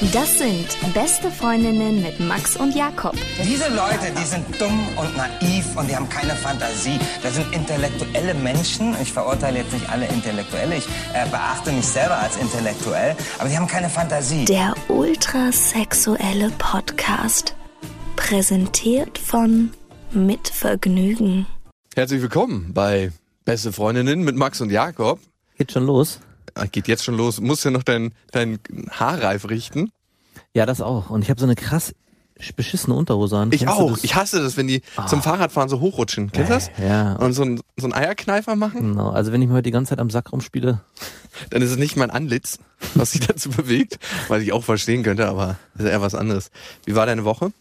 [0.00, 3.14] Das sind beste Freundinnen mit Max und Jakob.
[3.44, 6.98] Diese Leute, die sind dumm und naiv und die haben keine Fantasie.
[7.22, 8.96] Das sind intellektuelle Menschen.
[9.02, 10.76] Ich verurteile jetzt nicht alle Intellektuelle.
[10.76, 13.14] Ich äh, beachte mich selber als intellektuell.
[13.38, 14.46] Aber die haben keine Fantasie.
[14.46, 17.54] Der ultrasexuelle Podcast.
[18.16, 19.70] Präsentiert von
[20.12, 21.46] Mit Vergnügen.
[21.94, 23.12] Herzlich willkommen bei
[23.44, 25.20] Beste Freundinnen mit Max und Jakob.
[25.58, 26.20] Geht schon los?
[26.54, 27.40] Ah, Geht jetzt schon los.
[27.40, 28.58] Musst ja noch dein, dein
[28.90, 29.90] Haarreif richten.
[30.54, 31.10] Ja, das auch.
[31.10, 31.94] Und ich habe so eine krass
[32.56, 33.50] beschissene Unterhose an.
[33.52, 33.98] Ich Kennst auch.
[34.02, 36.32] Ich hasse das, wenn die zum Fahrradfahren so hochrutschen.
[36.32, 36.70] Kennst du das?
[36.78, 37.16] Ja.
[37.16, 38.80] Und so ein, so ein Eierkneifer machen?
[38.94, 39.10] Genau.
[39.10, 40.80] Also wenn ich mir heute die ganze Zeit am Sack rumspiele,
[41.50, 42.58] Dann ist es nicht mein Anlitz,
[42.94, 43.98] was sich dazu bewegt,
[44.28, 46.50] was ich auch verstehen könnte, aber das ist eher was anderes.
[46.86, 47.52] Wie war deine Woche?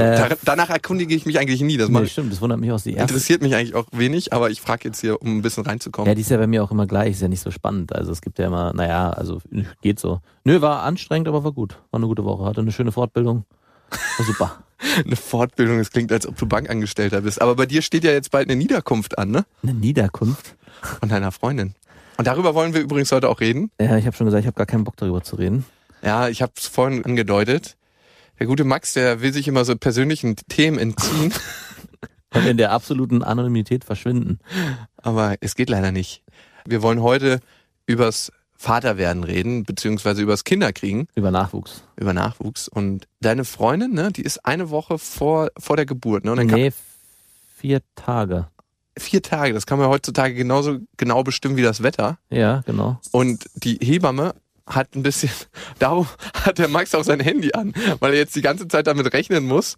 [0.00, 1.76] Äh, Da, danach erkundige ich mich eigentlich nie.
[1.76, 2.74] Das nee, stimmt, das wundert mich auch.
[2.74, 6.08] Erste, interessiert mich eigentlich auch wenig, aber ich frage jetzt hier, um ein bisschen reinzukommen.
[6.08, 7.94] ja, die ist ja bei mir auch immer gleich, ist ja nicht so spannend.
[7.94, 9.40] Also es gibt ja immer, naja, also
[9.82, 10.20] geht so.
[10.44, 11.78] Nö, war anstrengend, aber war gut.
[11.90, 12.44] War eine gute Woche.
[12.44, 13.44] Hatte eine schöne Fortbildung.
[14.18, 14.64] War super.
[15.04, 17.42] Eine Fortbildung, das klingt, als ob du Bankangestellter bist.
[17.42, 19.44] Aber bei dir steht ja jetzt bald eine Niederkunft an, ne?
[19.62, 20.56] Eine Niederkunft.
[21.00, 21.74] Von deiner Freundin.
[22.16, 23.70] Und darüber wollen wir übrigens heute auch reden.
[23.78, 25.66] Ja, ich habe schon gesagt, ich habe gar keinen Bock darüber zu reden.
[26.02, 27.76] Ja, ich habe es vorhin angedeutet.
[28.40, 31.32] Der gute Max, der will sich immer so persönlichen Themen entziehen,
[32.32, 34.38] Und in der absoluten Anonymität verschwinden.
[34.96, 36.22] aber es geht leider nicht.
[36.64, 37.40] Wir wollen heute
[37.86, 41.82] übers Vaterwerden reden, beziehungsweise übers Kinderkriegen, Über Nachwuchs.
[41.96, 42.68] über Nachwuchs.
[42.68, 46.30] Und deine Freundin, ne, die ist eine Woche vor, vor der Geburt, ne?
[46.30, 46.72] Und dann Nee,
[47.56, 48.46] vier Tage.
[48.96, 52.18] vier Tage, das kann man heutzutage genauso genau bestimmen wie das Wetter.
[52.30, 53.00] Ja, genau.
[53.10, 54.34] Und die Hebamme
[54.70, 55.30] hat ein bisschen,
[55.78, 59.12] darum hat der Max auch sein Handy an, weil er jetzt die ganze Zeit damit
[59.12, 59.76] rechnen muss,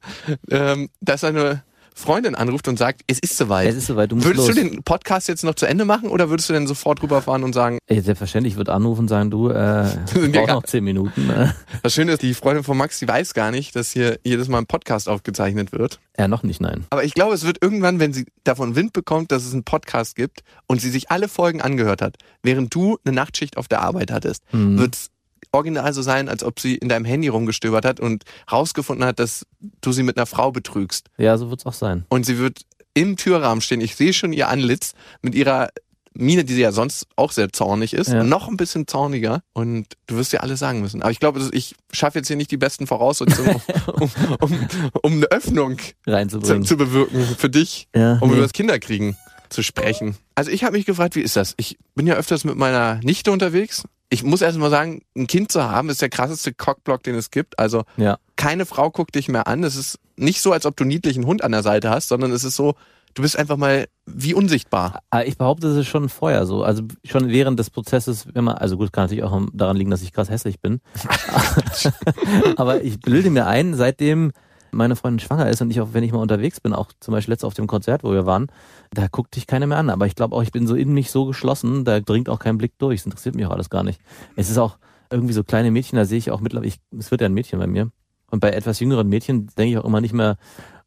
[0.51, 1.63] ähm, dass seine
[1.95, 3.69] Freundin anruft und sagt, es ist soweit.
[3.69, 4.57] Es ist soweit, du musst Würdest los.
[4.57, 7.53] du den Podcast jetzt noch zu Ende machen oder würdest du denn sofort rüberfahren und
[7.53, 11.29] sagen, Ey, selbstverständlich wird anrufen und sagen, du, äh, Sind gar- noch zehn Minuten.
[11.31, 11.49] Äh.
[11.83, 14.59] das Schöne ist, die Freundin von Max, die weiß gar nicht, dass hier jedes Mal
[14.59, 16.01] ein Podcast aufgezeichnet wird.
[16.19, 16.85] Ja, noch nicht, nein.
[16.91, 20.17] Aber ich glaube, es wird irgendwann, wenn sie davon Wind bekommt, dass es einen Podcast
[20.17, 24.11] gibt und sie sich alle Folgen angehört hat, während du eine Nachtschicht auf der Arbeit
[24.11, 24.79] hattest, Mhm.
[24.79, 25.07] wird es
[25.53, 29.47] original so sein, als ob sie in deinem Handy rumgestöbert hat und rausgefunden hat, dass
[29.81, 31.09] du sie mit einer Frau betrügst.
[31.19, 32.05] Ja, so wird's auch sein.
[32.09, 32.61] Und sie wird
[32.95, 33.81] im Türrahmen stehen.
[33.81, 34.93] Ich sehe schon ihr Anlitz
[35.23, 35.69] mit ihrer
[36.15, 38.23] Miene, die sie ja sonst auch sehr zornig ist, Ja.
[38.23, 39.43] noch ein bisschen zorniger.
[39.55, 41.01] Und du wirst dir alles sagen müssen.
[41.03, 43.62] Aber ich glaube, ich schaffe jetzt hier nicht die besten Voraussetzungen,
[43.95, 44.11] um,
[44.41, 44.69] um,
[45.03, 46.65] um eine Öffnung zu, Reinzubringen.
[46.67, 48.35] zu bewirken für dich, ja, um nee.
[48.35, 49.17] über das Kinderkriegen
[49.49, 50.17] zu sprechen.
[50.35, 51.55] Also ich habe mich gefragt, wie ist das?
[51.57, 53.85] Ich bin ja öfters mit meiner Nichte unterwegs.
[54.12, 57.31] Ich muss erst mal sagen, ein Kind zu haben, ist der krasseste Cockblock, den es
[57.31, 57.59] gibt.
[57.59, 58.19] Also ja.
[58.37, 59.65] keine Frau guckt dich mehr an.
[59.65, 62.31] Es ist nicht so, als ob du einen niedlichen Hund an der Seite hast, sondern
[62.31, 62.75] es ist so,
[63.15, 65.00] du bist einfach mal wie unsichtbar.
[65.09, 66.62] Aber ich behaupte, es ist schon vorher so.
[66.62, 70.03] Also schon während des Prozesses, wenn man, also gut, kann natürlich auch daran liegen, dass
[70.03, 70.83] ich krass hässlich bin.
[72.56, 74.33] Aber ich bilde mir ein, seitdem
[74.72, 77.33] meine Freundin schwanger ist und ich auch, wenn ich mal unterwegs bin, auch zum Beispiel
[77.33, 78.49] letztes auf dem Konzert, wo wir waren,
[78.93, 79.91] da guckt dich keiner mehr an.
[79.91, 82.59] Aber ich glaube auch, ich bin so in mich so geschlossen, da dringt auch kein
[82.59, 83.00] Blick durch.
[83.00, 84.00] Es interessiert mich auch alles gar nicht.
[84.34, 84.78] Es ist auch
[85.11, 87.59] irgendwie so kleine Mädchen, da sehe ich auch mittlerweile, ich, es wird ja ein Mädchen
[87.59, 87.91] bei mir.
[88.31, 90.37] Und bei etwas jüngeren Mädchen denke ich auch immer nicht mehr,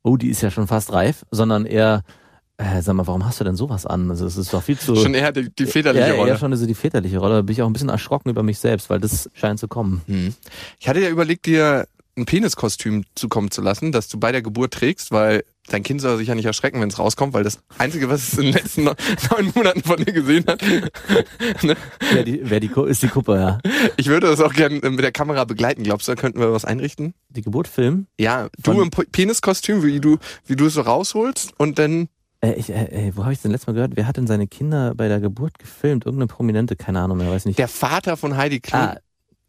[0.02, 2.04] oh, die ist ja schon fast reif, sondern eher,
[2.58, 4.10] äh, sag mal, warum hast du denn sowas an?
[4.10, 4.96] Also es ist doch viel zu.
[4.96, 6.32] Schon eher die, die väterliche ja, Rolle.
[6.32, 7.36] eher schon so die väterliche Rolle.
[7.36, 10.02] Da bin ich auch ein bisschen erschrocken über mich selbst, weil das scheint zu kommen.
[10.08, 10.34] Hm.
[10.80, 11.86] Ich hatte ja überlegt, dir
[12.18, 16.18] ein Peniskostüm zukommen zu lassen, das du bei der Geburt trägst, weil dein Kind soll
[16.18, 18.84] sich ja nicht erschrecken, wenn es rauskommt, weil das Einzige, was es in den letzten
[18.86, 18.96] neun
[19.32, 20.62] neun Monaten von dir gesehen hat,
[21.64, 21.76] ne?
[22.14, 23.58] Wer die, wer die ist die Kuppe, ja.
[23.98, 25.84] ich würde das auch gerne mit der Kamera begleiten.
[25.84, 27.14] Glaubst du, da könnten wir was einrichten?
[27.30, 28.08] Die Geburt filmen.
[28.20, 32.08] Ja, du im Peniskostüm, wie du, wie du es so rausholst und dann
[32.42, 33.94] Äh, ich, äh, äh, wo habe ich denn letztes Mal gehört?
[33.96, 36.06] Wer hat denn seine Kinder bei der Geburt gefilmt?
[36.06, 37.60] Irgendeine Prominente, keine Ahnung mehr, weiß nicht.
[37.60, 38.80] der Vater von Heidi Klum.
[38.82, 38.98] ah,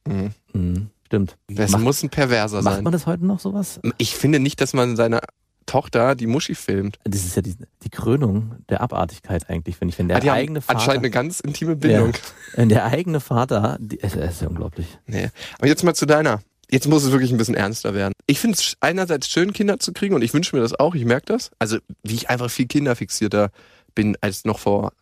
[0.08, 0.30] Mhm.
[0.52, 1.36] mh, stimmt.
[1.48, 2.84] Das Macht, muss ein Perverser macht sein.
[2.84, 3.80] man das heute noch sowas?
[3.98, 5.20] Ich finde nicht, dass man seiner
[5.64, 6.98] Tochter die Muschi filmt.
[7.04, 9.98] Das ist ja die, die Krönung der Abartigkeit eigentlich, finde ich.
[9.98, 12.12] Wenn der Ah, die eigene Vater, anscheinend eine ganz intime Bindung.
[12.54, 14.98] wenn der eigene Vater, die, es ist ja unglaublich.
[15.06, 15.30] Nee.
[15.58, 18.12] Aber jetzt mal zu deiner jetzt muss es wirklich ein bisschen ernster werden.
[18.26, 21.04] Ich finde es einerseits schön, Kinder zu kriegen und ich wünsche mir das auch, ich
[21.04, 21.50] merke das.
[21.58, 23.50] Also wie ich einfach viel kinderfixierter
[23.94, 24.92] bin als noch vor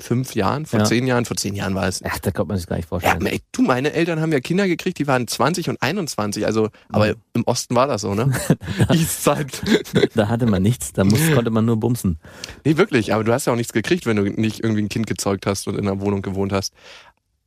[0.00, 0.84] fünf Jahren, vor Ja.
[0.84, 2.02] zehn Jahren, vor zehn Jahren war es.
[2.04, 3.26] Ach, da kommt man sich gar nicht Ja, vorstellen.
[3.26, 7.14] ey, du, meine Eltern haben ja Kinder gekriegt, die waren 20 und 21, also, aber
[7.32, 8.32] im Osten war das so, ne?
[8.92, 9.46] Eastside.
[10.14, 12.18] Da hatte man nichts, da muss, konnte man nur bumsen.
[12.64, 15.06] Nee, wirklich, aber du hast ja auch nichts gekriegt, wenn du nicht irgendwie ein Kind
[15.06, 16.72] gezeugt hast und in einer Wohnung gewohnt hast.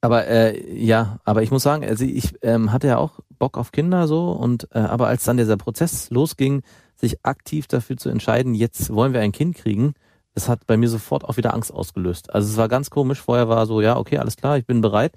[0.02, 3.72] Aber äh, ja, aber ich muss sagen, also ich ähm, hatte ja auch Bock auf
[3.72, 6.62] Kinder so und äh, aber als dann dieser Prozess losging,
[6.96, 9.94] sich aktiv dafür zu entscheiden, jetzt wollen wir ein Kind kriegen,
[10.38, 12.32] das hat bei mir sofort auch wieder Angst ausgelöst.
[12.32, 13.20] Also es war ganz komisch.
[13.20, 15.14] Vorher war so, ja, okay, alles klar, ich bin bereit.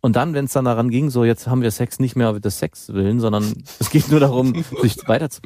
[0.00, 2.58] Und dann, wenn es dann daran ging, so jetzt haben wir Sex nicht mehr des
[2.58, 3.44] Sex willen, sondern
[3.80, 5.42] es geht nur darum, sich weiter zu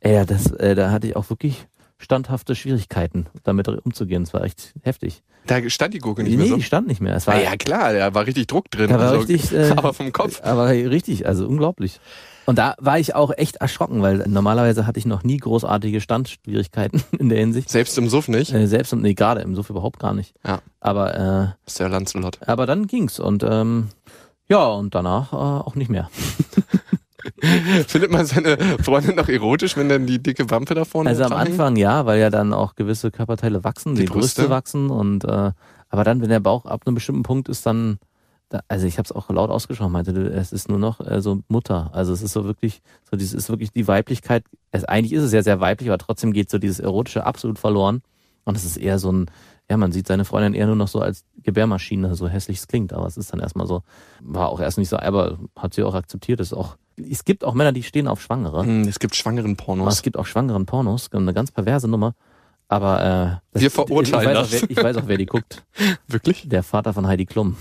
[0.00, 1.66] Ey, ja, das, äh, da hatte ich auch wirklich
[1.96, 4.22] standhafte Schwierigkeiten, damit umzugehen.
[4.22, 5.22] Es war echt heftig.
[5.46, 6.56] Da stand die Gurke nicht Nee, mehr so.
[6.56, 7.16] die stand nicht mehr.
[7.16, 8.90] Es war Ah, ja, klar, da war richtig Druck drin.
[8.90, 10.42] da war also, richtig, äh, aber vom Kopf.
[10.44, 12.00] Aber richtig, also unglaublich.
[12.48, 17.04] Und da war ich auch echt erschrocken, weil normalerweise hatte ich noch nie großartige Standschwierigkeiten
[17.18, 17.68] in der Hinsicht.
[17.68, 18.54] Selbst im Suff nicht.
[18.54, 20.32] Äh, selbst und nee, gerade im Suff überhaupt gar nicht.
[20.46, 20.60] Ja.
[20.80, 22.38] Aber Sir Lancelot.
[22.40, 23.88] äh, aber dann ging's und ähm,
[24.48, 26.08] ja und danach äh, auch nicht mehr.
[27.86, 31.34] Findet man seine Freundin noch erotisch, wenn dann die dicke Wampe da vorne Also am?
[31.34, 34.40] Anfang ja, weil ja dann auch gewisse Körperteile wachsen, die, Die Brüste.
[34.40, 35.52] Brüste wachsen und äh,
[35.90, 37.98] aber dann, wenn der Bauch ab einem bestimmten Punkt ist, dann
[38.50, 41.42] da, also ich habe es auch laut ausgesprochen, meinte, es ist nur noch äh, so
[41.48, 41.90] Mutter.
[41.92, 42.80] Also es ist so wirklich,
[43.10, 44.44] so dieses ist wirklich die Weiblichkeit.
[44.70, 48.02] Es, eigentlich ist es ja sehr weiblich, aber trotzdem geht so dieses erotische absolut verloren.
[48.44, 49.26] Und es ist eher so ein,
[49.70, 52.94] ja, man sieht seine Freundin eher nur noch so als Gebärmaschine, so hässlich es klingt,
[52.94, 53.82] aber es ist dann erstmal so,
[54.22, 56.40] war auch erst nicht so, aber hat sie auch akzeptiert.
[56.40, 58.62] Es ist auch, es gibt auch Männer, die stehen auf Schwangere.
[58.64, 59.94] Hm, Es gibt schwangeren Aber Pornos.
[59.94, 62.14] es gibt auch schwangeren Pornos, eine ganz perverse Nummer.
[62.70, 64.62] Aber äh, Wir verurteilen ich weiß, das.
[64.62, 65.64] Auch, wer, ich weiß auch, wer die guckt.
[66.06, 66.48] Wirklich?
[66.50, 67.56] Der Vater von Heidi Klum.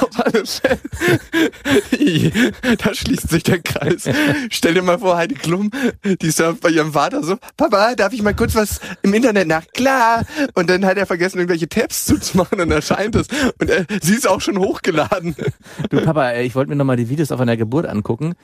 [0.00, 0.80] Auf alle Fälle.
[1.92, 2.32] Ih,
[2.76, 4.10] da schließt sich der Kreis.
[4.50, 5.70] Stell dir mal vor, Heidi Klum,
[6.04, 9.64] die surft bei ihrem Vater so, Papa, darf ich mal kurz was im Internet nach?
[9.68, 10.24] Klar.
[10.54, 13.28] Und dann hat er vergessen, irgendwelche Tabs zuzumachen und erscheint es.
[13.60, 15.36] Und äh, sie ist auch schon hochgeladen.
[15.88, 18.34] Du Papa, ich wollte mir nochmal die Videos auf einer Geburt angucken.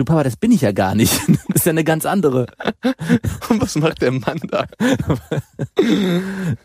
[0.00, 1.12] Du Papa, das bin ich ja gar nicht.
[1.48, 2.46] Das ist ja eine ganz andere.
[3.50, 4.64] Und was macht der Mann da?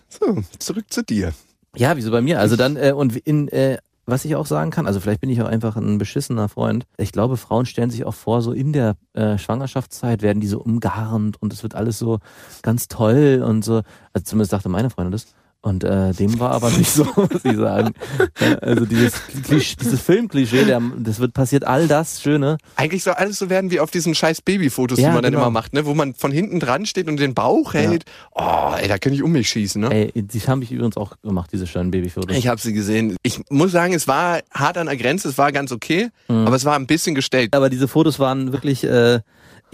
[0.07, 1.33] So, zurück zu dir.
[1.75, 2.39] Ja, wieso bei mir?
[2.39, 5.41] Also dann, äh, und in, äh, was ich auch sagen kann, also vielleicht bin ich
[5.41, 6.85] auch einfach ein beschissener Freund.
[6.97, 10.61] Ich glaube, Frauen stellen sich auch vor, so in der äh, Schwangerschaftszeit werden die so
[10.61, 12.19] umgarnt und es wird alles so
[12.61, 13.81] ganz toll und so.
[14.13, 15.25] Also zumindest dachte meine Freundin das.
[15.65, 17.94] Und äh, dem war aber nicht so, muss ich sagen.
[18.39, 19.13] Ja, Also dieses,
[19.47, 22.57] Klisch- dieses Filmklischee, der, das wird passiert all das Schöne.
[22.75, 25.45] Eigentlich soll alles so werden wie auf diesen scheiß Babyfotos, Ja, die man dann genau.
[25.45, 25.88] immer macht, ne?
[25.88, 28.03] wo man von hinten dran steht und den Bauch hält.
[28.35, 29.89] Oh, ey, da könnte ich um mich schießen, ne?
[30.13, 32.38] Ey, die haben ich übrigens auch gemacht, diese schönen Babyfotos.
[32.38, 33.15] Ich habe sie gesehen.
[33.23, 36.45] Ich muss sagen, es war hart an der Grenze, es war ganz okay, Mhm.
[36.45, 37.56] aber es war ein bisschen gestellt.
[37.56, 39.19] Aber diese Fotos waren wirklich äh,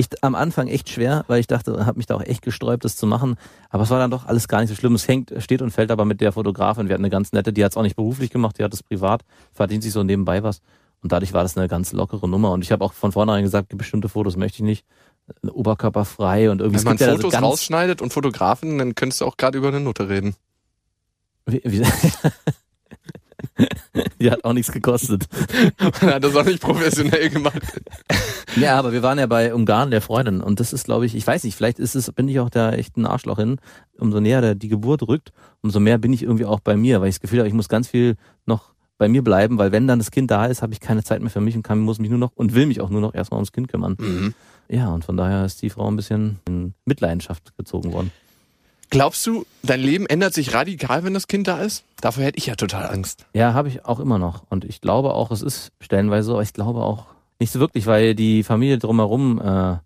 [0.01, 2.95] ich, am Anfang echt schwer, weil ich dachte, habe mich da auch echt gesträubt, das
[2.95, 3.38] zu machen.
[3.69, 4.95] Aber es war dann doch alles gar nicht so schlimm.
[4.95, 6.88] Es hängt, steht und fällt aber mit der Fotografin.
[6.88, 8.83] Wir hatten eine ganz nette, die hat es auch nicht beruflich gemacht, die hat es
[8.83, 10.62] privat, verdient sich so nebenbei was.
[11.01, 12.51] Und dadurch war das eine ganz lockere Nummer.
[12.51, 14.86] Und ich habe auch von vornherein gesagt, bestimmte Fotos möchte ich nicht.
[15.50, 19.21] Oberkörper frei und irgendwie Wenn man ja Fotos so ganz, rausschneidet und Fotografen, dann könntest
[19.21, 20.36] du auch gerade über eine Nutte reden.
[21.45, 21.83] Wie, wie,
[24.19, 25.27] die hat auch nichts gekostet.
[26.01, 27.62] Er hat das auch nicht professionell gemacht.
[28.56, 31.25] Ja, aber wir waren ja bei Ungarn der Freundin und das ist, glaube ich, ich
[31.25, 33.58] weiß nicht, vielleicht ist es, bin ich auch da echt ein Arschloch hin.
[33.98, 35.31] Umso näher der, die Geburt rückt,
[35.62, 37.70] umso mehr bin ich irgendwie auch bei mir, weil ich das Gefühl habe, ich muss
[37.70, 38.15] ganz viel
[38.46, 41.22] noch bei mir bleiben, weil wenn dann das Kind da ist, habe ich keine Zeit
[41.22, 43.15] mehr für mich und kann, muss mich nur noch und will mich auch nur noch
[43.15, 43.96] erstmal ums Kind kümmern.
[44.00, 44.34] Mhm.
[44.70, 48.12] Ja, und von daher ist die Frau ein bisschen in Mitleidenschaft gezogen worden.
[48.91, 51.86] Glaubst du, dein Leben ändert sich radikal, wenn das Kind da ist?
[52.01, 53.25] Dafür hätte ich ja total Angst.
[53.34, 54.43] Ja, habe ich auch immer noch.
[54.50, 57.05] Und ich glaube auch, es ist stellenweise so, aber ich glaube auch
[57.41, 59.77] nicht so wirklich, weil die Familie drumherum, äh,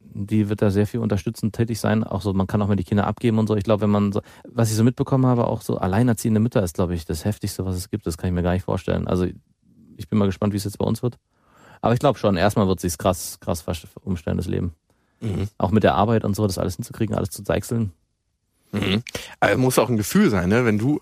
[0.00, 2.02] die wird da sehr viel unterstützend tätig sein.
[2.02, 3.54] Auch so, man kann auch mal die Kinder abgeben und so.
[3.54, 6.74] Ich glaube, wenn man so, was ich so mitbekommen habe, auch so alleinerziehende Mütter ist,
[6.74, 8.08] glaube ich, das heftigste, was es gibt.
[8.08, 9.06] Das kann ich mir gar nicht vorstellen.
[9.06, 9.24] Also
[9.96, 11.16] ich bin mal gespannt, wie es jetzt bei uns wird.
[11.80, 13.64] Aber ich glaube schon, erstmal wird sich's krass, krass
[14.02, 14.74] umstellen, das Leben.
[15.20, 15.46] Mhm.
[15.58, 17.92] Auch mit der Arbeit und so, das alles hinzukriegen, alles zu deichseln.
[18.72, 19.04] Mhm.
[19.38, 20.64] Aber muss auch ein Gefühl sein, ne?
[20.64, 21.00] Wenn du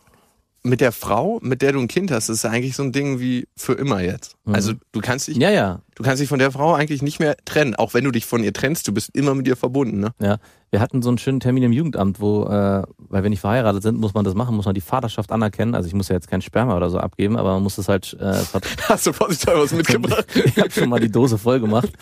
[0.66, 3.21] mit der Frau, mit der du ein Kind hast, ist ja eigentlich so ein Ding
[3.21, 4.37] wie für immer jetzt.
[4.44, 4.54] Mhm.
[4.54, 7.37] Also du kannst dich, Ja, ja, du kannst dich von der Frau eigentlich nicht mehr
[7.44, 10.14] trennen, auch wenn du dich von ihr trennst, du bist immer mit ihr verbunden, ne?
[10.21, 10.38] Ja,
[10.71, 14.00] wir hatten so einen schönen Termin im Jugendamt, wo, äh, weil wir nicht verheiratet sind,
[14.00, 15.75] muss man das machen, muss man die Vaterschaft anerkennen.
[15.75, 18.16] Also ich muss ja jetzt kein Sperma oder so abgeben, aber man muss das halt.
[18.18, 18.42] Äh,
[18.88, 20.26] Hast du vorsichtshalber was mitgebracht?
[20.35, 21.92] ich habe schon mal die Dose voll gemacht.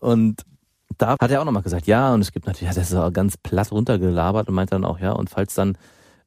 [0.00, 0.42] Und
[0.96, 3.12] da hat er auch nochmal gesagt, ja, und es gibt natürlich, ja, das ist auch
[3.12, 5.76] ganz platt runtergelabert und meint dann auch, ja, und falls dann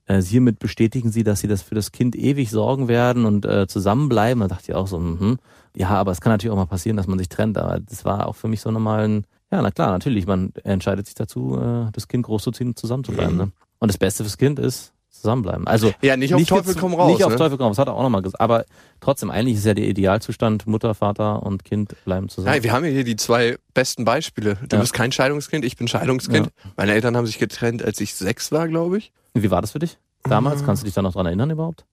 [0.07, 3.67] äh, hiermit bestätigen sie, dass sie das für das Kind ewig sorgen werden und äh,
[3.67, 4.41] zusammenbleiben.
[4.41, 5.37] Da dachte ich auch so, mhm.
[5.75, 7.57] ja, aber es kann natürlich auch mal passieren, dass man sich trennt.
[7.57, 11.05] Aber das war auch für mich so nochmal ein, ja, na klar, natürlich, man entscheidet
[11.05, 13.33] sich dazu, äh, das Kind großzuziehen und zusammenzubleiben.
[13.33, 13.37] Mhm.
[13.41, 13.51] Ne?
[13.79, 15.65] Und das Beste fürs Kind ist zusammenbleiben.
[15.67, 17.37] Also Ja, nicht auf Teufel jetzt- komm raus, Nicht auf ne?
[17.37, 18.39] Teufel komm raus, das hat er auch nochmal gesagt.
[18.39, 18.65] Aber
[18.99, 22.53] trotzdem, eigentlich ist ja der Idealzustand, Mutter, Vater und Kind bleiben zusammen.
[22.53, 24.57] Nein, wir haben ja hier die zwei besten Beispiele.
[24.69, 24.81] Du Ja.
[24.81, 26.49] bist kein Scheidungskind, ich bin Scheidungskind.
[26.75, 29.11] Meine Eltern haben sich getrennt, als ich sechs war, glaube ich.
[29.43, 30.65] Wie war das für dich damals?
[30.65, 31.85] Kannst du dich da noch dran erinnern überhaupt?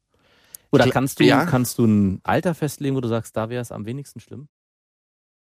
[0.70, 1.44] Oder kannst du, ja.
[1.44, 4.48] kannst du ein Alter festlegen, wo du sagst, da wäre es am wenigsten schlimm?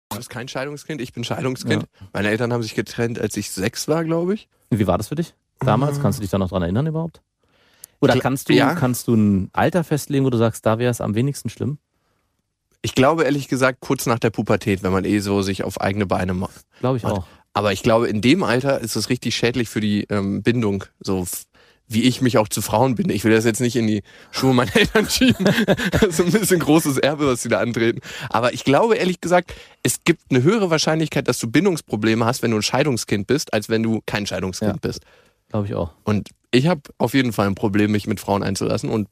[0.10, 1.86] Du bist kein Scheidungskind, ich bin Scheidungskind.
[2.14, 4.48] Meine Eltern haben sich getrennt, als ich sechs war, glaube ich.
[4.70, 5.98] Wie war das für dich damals?
[5.98, 6.04] Mhm.
[6.04, 7.22] Kannst du dich da noch dran erinnern überhaupt?
[8.02, 8.76] Oder kannst du, ja.
[8.76, 11.80] kannst du ein Alter festlegen, wo du sagst, da wäre es am wenigsten schlimm?
[12.84, 16.06] Ich glaube ehrlich gesagt kurz nach der Pubertät, wenn man eh so sich auf eigene
[16.06, 16.66] Beine macht.
[16.82, 17.26] Glaube ich auch.
[17.54, 21.26] Aber ich glaube, in dem Alter ist es richtig schädlich für die ähm, Bindung, so
[21.88, 23.14] wie ich mich auch zu Frauen binde.
[23.14, 24.02] Ich will das jetzt nicht in die
[24.32, 25.46] Schuhe meiner Eltern schieben.
[25.92, 28.00] Das ist ein bisschen großes Erbe, was sie da antreten.
[28.30, 32.52] Aber ich glaube ehrlich gesagt, es gibt eine höhere Wahrscheinlichkeit, dass du Bindungsprobleme hast, wenn
[32.52, 34.78] du ein Scheidungskind bist, als wenn du kein Scheidungskind Ja.
[34.82, 35.02] bist.
[35.50, 35.92] Glaube ich auch.
[36.04, 38.90] Und ich habe auf jeden Fall ein Problem, mich mit Frauen einzulassen.
[38.90, 39.08] Und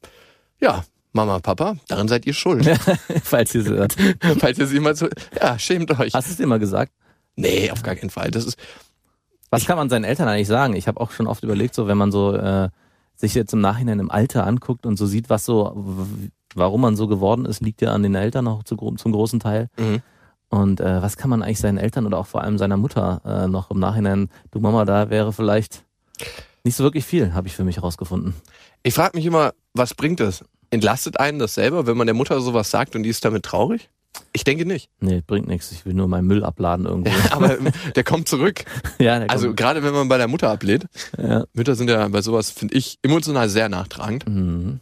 [0.60, 2.66] ja, Mama, Papa, darin seid ihr schuld.
[3.24, 3.96] Falls ihr es hört.
[4.40, 5.08] Falls ihr sie mal so,
[5.40, 6.14] ja, schämt euch.
[6.16, 6.92] Hast du es dir mal gesagt?
[7.36, 8.32] Nee, auf gar keinen Fall.
[8.32, 8.58] Das ist,
[9.54, 10.76] Was kann man seinen Eltern eigentlich sagen?
[10.76, 12.70] Ich habe auch schon oft überlegt, so wenn man so äh,
[13.16, 15.86] sich jetzt im Nachhinein im Alter anguckt und so sieht, was so,
[16.56, 19.70] warum man so geworden ist, liegt ja an den Eltern auch zu, zum großen Teil.
[19.78, 20.02] Mhm.
[20.50, 23.48] Und äh, was kann man eigentlich seinen Eltern oder auch vor allem seiner Mutter äh,
[23.48, 25.84] noch im Nachhinein, du Mama, da wäre vielleicht
[26.64, 28.36] nicht so wirklich viel, habe ich für mich herausgefunden.
[28.84, 30.46] Ich frage mich immer, was bringt das?
[30.70, 33.90] Entlastet einen das selber, wenn man der Mutter sowas sagt und die ist damit traurig?
[34.32, 34.90] Ich denke nicht.
[35.00, 35.72] Nee, bringt nichts.
[35.72, 37.12] Ich will nur meinen Müll abladen irgendwo.
[37.32, 38.64] Aber ähm, der kommt zurück.
[39.00, 39.58] ja, der Also kommt.
[39.58, 40.86] gerade wenn man bei der Mutter ablehnt.
[41.18, 41.46] ja.
[41.54, 44.28] Mütter sind ja bei sowas, finde ich, emotional sehr nachtragend.
[44.28, 44.80] Mhm.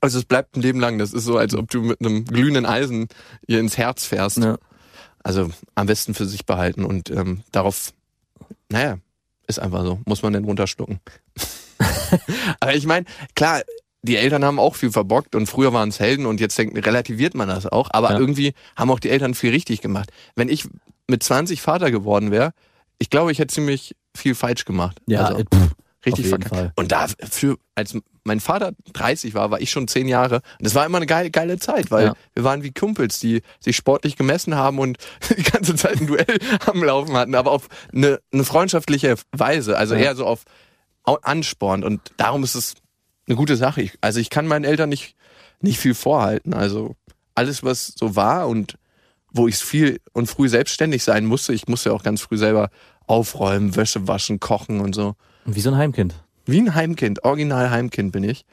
[0.00, 0.98] Also es bleibt ein Leben lang.
[0.98, 3.08] Das ist so, als ob du mit einem glühenden Eisen
[3.46, 4.38] ihr ins Herz fährst.
[4.38, 4.58] ja.
[5.22, 7.92] Also am besten für sich behalten und ähm, darauf,
[8.68, 8.98] naja,
[9.48, 10.00] ist einfach so.
[10.04, 11.00] Muss man denn runterschlucken.
[12.60, 13.62] Aber ich meine, klar,
[14.06, 17.34] die Eltern haben auch viel verbockt und früher waren es Helden und jetzt denkt, relativiert
[17.34, 17.88] man das auch.
[17.92, 18.18] Aber Ja.
[18.18, 20.10] irgendwie haben auch die Eltern viel richtig gemacht.
[20.34, 20.64] Wenn ich
[21.08, 22.52] mit 20 Vater geworden wäre,
[22.98, 24.98] ich glaube, ich hätte ziemlich viel falsch gemacht.
[25.06, 25.70] Ja, also, pff,
[26.06, 26.72] richtig verkackt.
[26.78, 27.94] Und dafür, als
[28.24, 30.36] mein Vater 30 war, war ich schon 10 Jahre.
[30.58, 32.14] Und das war immer eine geile, geile Zeit, weil Ja.
[32.34, 34.96] wir waren wie Kumpels, die sich sportlich gemessen haben und
[35.36, 36.24] die ganze Zeit ein Duell
[36.66, 40.00] am Laufen hatten, aber auf eine, eine freundschaftliche Weise, also Ja.
[40.00, 40.42] eher so auf
[41.04, 41.84] Au- Ansporn.
[41.84, 42.74] Und darum ist es
[43.26, 43.82] eine gute Sache.
[43.82, 45.16] Ich, also ich kann meinen Eltern nicht,
[45.60, 46.54] nicht viel vorhalten.
[46.54, 46.96] Also
[47.34, 48.78] alles, was so war und
[49.32, 52.70] wo ich viel und früh selbstständig sein musste, ich musste ja auch ganz früh selber
[53.06, 55.14] aufräumen, Wäsche waschen, kochen und so.
[55.44, 56.14] Wie so ein Heimkind.
[56.46, 58.44] Wie ein Heimkind, original Heimkind bin ich.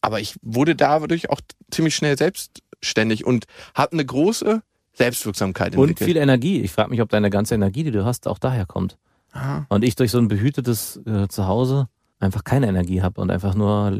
[0.00, 4.62] Aber ich wurde dadurch auch ziemlich schnell selbstständig und habe eine große
[4.92, 6.08] Selbstwirksamkeit Und entwickelt.
[6.10, 6.60] viel Energie.
[6.60, 8.98] Ich frage mich, ob deine ganze Energie, die du hast, auch daher kommt.
[9.32, 9.66] Aha.
[9.68, 11.88] Und ich durch so ein behütetes äh, Zuhause
[12.24, 13.96] einfach keine Energie habe und einfach nur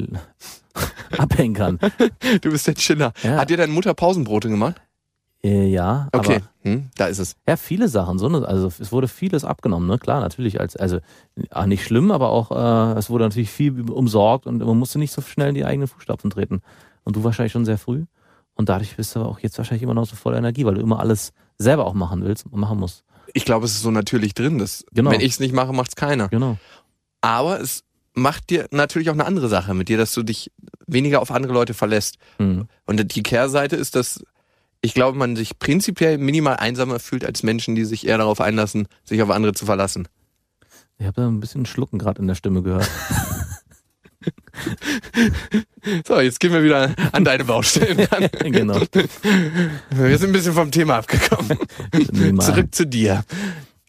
[1.19, 1.79] abhängen kann.
[2.41, 3.13] Du bist der Chiller.
[3.23, 3.37] Ja.
[3.37, 4.81] Hat dir deine Mutter Pausenbrote gemacht?
[5.43, 7.37] Äh, ja, Okay, aber hm, da ist es.
[7.47, 8.19] ja, viele Sachen.
[8.19, 9.99] So eine, also es wurde vieles abgenommen, ne?
[9.99, 11.01] Klar, natürlich als, also
[11.51, 15.13] ah, nicht schlimm, aber auch äh, es wurde natürlich viel umsorgt und man musste nicht
[15.13, 16.63] so schnell in die eigenen Fußstapfen treten.
[17.05, 18.05] Und du wahrscheinlich schon sehr früh.
[18.55, 20.81] Und dadurch bist du aber auch jetzt wahrscheinlich immer noch so voller Energie, weil du
[20.81, 23.05] immer alles selber auch machen willst und machen musst.
[23.35, 24.59] Ich glaube, es ist so natürlich drin.
[24.59, 25.11] Dass, Genau.
[25.11, 26.29] Wenn ich es nicht mache, macht es keiner.
[26.29, 26.57] Genau.
[27.21, 30.51] Aber es macht dir natürlich auch eine andere Sache mit dir, dass du dich
[30.87, 32.17] weniger auf andere Leute verlässt.
[32.39, 32.69] Mhm.
[32.87, 34.25] Und die Kehrseite ist, dass
[34.81, 38.87] ich glaube, man sich prinzipiell minimal einsamer fühlt als Menschen, die sich eher darauf einlassen,
[39.03, 40.09] sich auf andere zu verlassen.
[40.99, 42.89] Ich habe da ein bisschen Schlucken gerade in der Stimme gehört.
[46.07, 48.29] So, jetzt gehen wir wieder an deine Baustellen ran.
[48.53, 48.81] genau.
[49.91, 51.59] Wir sind ein bisschen vom Thema abgekommen.
[52.41, 53.25] Zurück zu dir.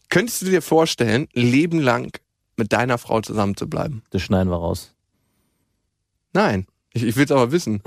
[0.09, 2.11] Könntest du dir vorstellen, Leben lang
[2.57, 4.03] mit deiner Frau zusammen zu bleiben?
[4.09, 4.93] Das schneiden wir raus.
[6.33, 6.65] Nein.
[6.93, 7.81] Ich, ich will es aber wissen.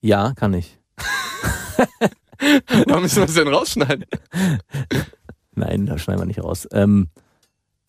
[0.00, 0.78] Ja, kann ich.
[2.86, 4.04] Warum müssen wir es denn rausschneiden?
[5.54, 6.66] Nein, da schneiden wir nicht raus.
[6.72, 7.08] Ähm,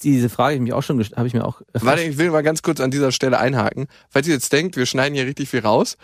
[0.04, 1.62] diese Frage hab ich auch schon, habe ich mir auch.
[1.74, 3.88] Warte, ich will mal ganz kurz an dieser Stelle einhaken.
[4.10, 5.98] Falls ihr jetzt denkt, wir schneiden hier richtig viel raus.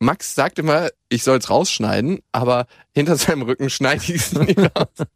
[0.00, 4.56] Max sagt immer, ich soll es rausschneiden, aber hinter seinem Rücken schneide ich es nie
[4.58, 5.06] raus.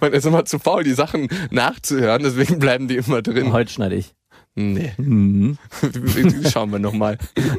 [0.00, 3.52] Man ist immer zu faul, die Sachen nachzuhören, deswegen bleiben die immer drin.
[3.52, 4.14] Heute schneide ich.
[4.54, 5.58] Nee, Mhm.
[6.50, 7.18] schauen wir nochmal.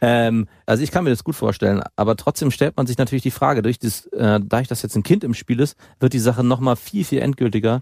[0.00, 3.30] Ähm, also ich kann mir das gut vorstellen, aber trotzdem stellt man sich natürlich die
[3.30, 6.44] Frage, durch das, äh, dadurch, dass jetzt ein Kind im Spiel ist, wird die Sache
[6.44, 7.80] nochmal viel, viel endgültiger,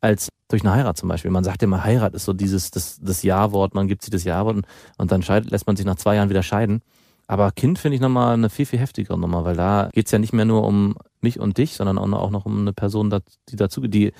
[0.00, 1.30] als durch eine Heirat zum Beispiel.
[1.30, 4.56] Man sagt immer, Heirat ist so dieses, das, das Ja-Wort, man gibt sich das Ja-Wort
[4.56, 4.66] und,
[4.98, 6.82] und dann scheidet, lässt man sich nach zwei Jahren wieder scheiden.
[7.26, 10.32] Aber Kind finde ich nochmal eine viel, viel heftigere Nummer, weil da geht's ja nicht
[10.32, 13.14] mehr nur um mich und dich, sondern auch noch um eine Person,
[13.48, 14.12] die dazu, die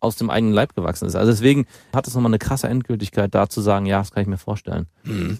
[0.00, 1.14] aus dem eigenen Leib gewachsen ist.
[1.14, 4.28] Also deswegen hat es nochmal eine krasse Endgültigkeit, da zu sagen, ja, das kann ich
[4.28, 4.86] mir vorstellen.
[5.04, 5.38] Mhm.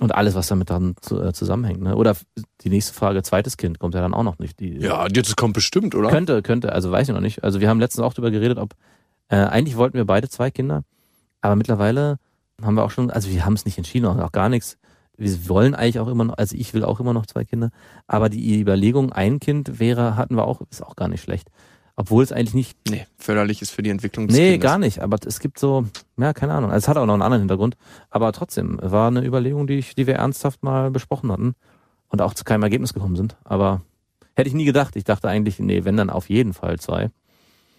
[0.00, 1.80] Und alles, was damit dann zu, äh, zusammenhängt.
[1.80, 1.94] Ne?
[1.94, 2.16] Oder
[2.62, 4.58] die nächste Frage, zweites Kind, kommt ja dann auch noch nicht.
[4.58, 6.10] Die, Ja, jetzt kommt bestimmt, oder?
[6.10, 7.44] Könnte, könnte, also weiß ich noch nicht.
[7.44, 8.74] Also wir haben letztens auch darüber geredet, ob
[9.28, 10.82] äh, eigentlich wollten wir beide zwei Kinder,
[11.40, 12.18] aber mittlerweile
[12.60, 14.78] haben wir auch schon, also wir haben es nicht entschieden, auch gar nichts.
[15.16, 17.70] Wir wollen eigentlich auch immer noch, also ich will auch immer noch zwei Kinder,
[18.06, 21.50] aber die Überlegung, ein Kind wäre, hatten wir auch, ist auch gar nicht schlecht.
[21.96, 24.68] Obwohl es eigentlich nicht, Nee, förderlich ist für die Entwicklung des nee, Kindes.
[24.68, 25.84] gar nicht, aber es gibt so,
[26.16, 26.72] ja, keine Ahnung.
[26.72, 27.76] Also es hat auch noch einen anderen Hintergrund,
[28.10, 31.54] aber trotzdem war eine Überlegung, die, ich, die wir ernsthaft mal besprochen hatten
[32.08, 33.36] und auch zu keinem Ergebnis gekommen sind.
[33.44, 33.82] Aber
[34.34, 34.96] hätte ich nie gedacht.
[34.96, 37.10] Ich dachte eigentlich, nee, wenn dann auf jeden Fall zwei.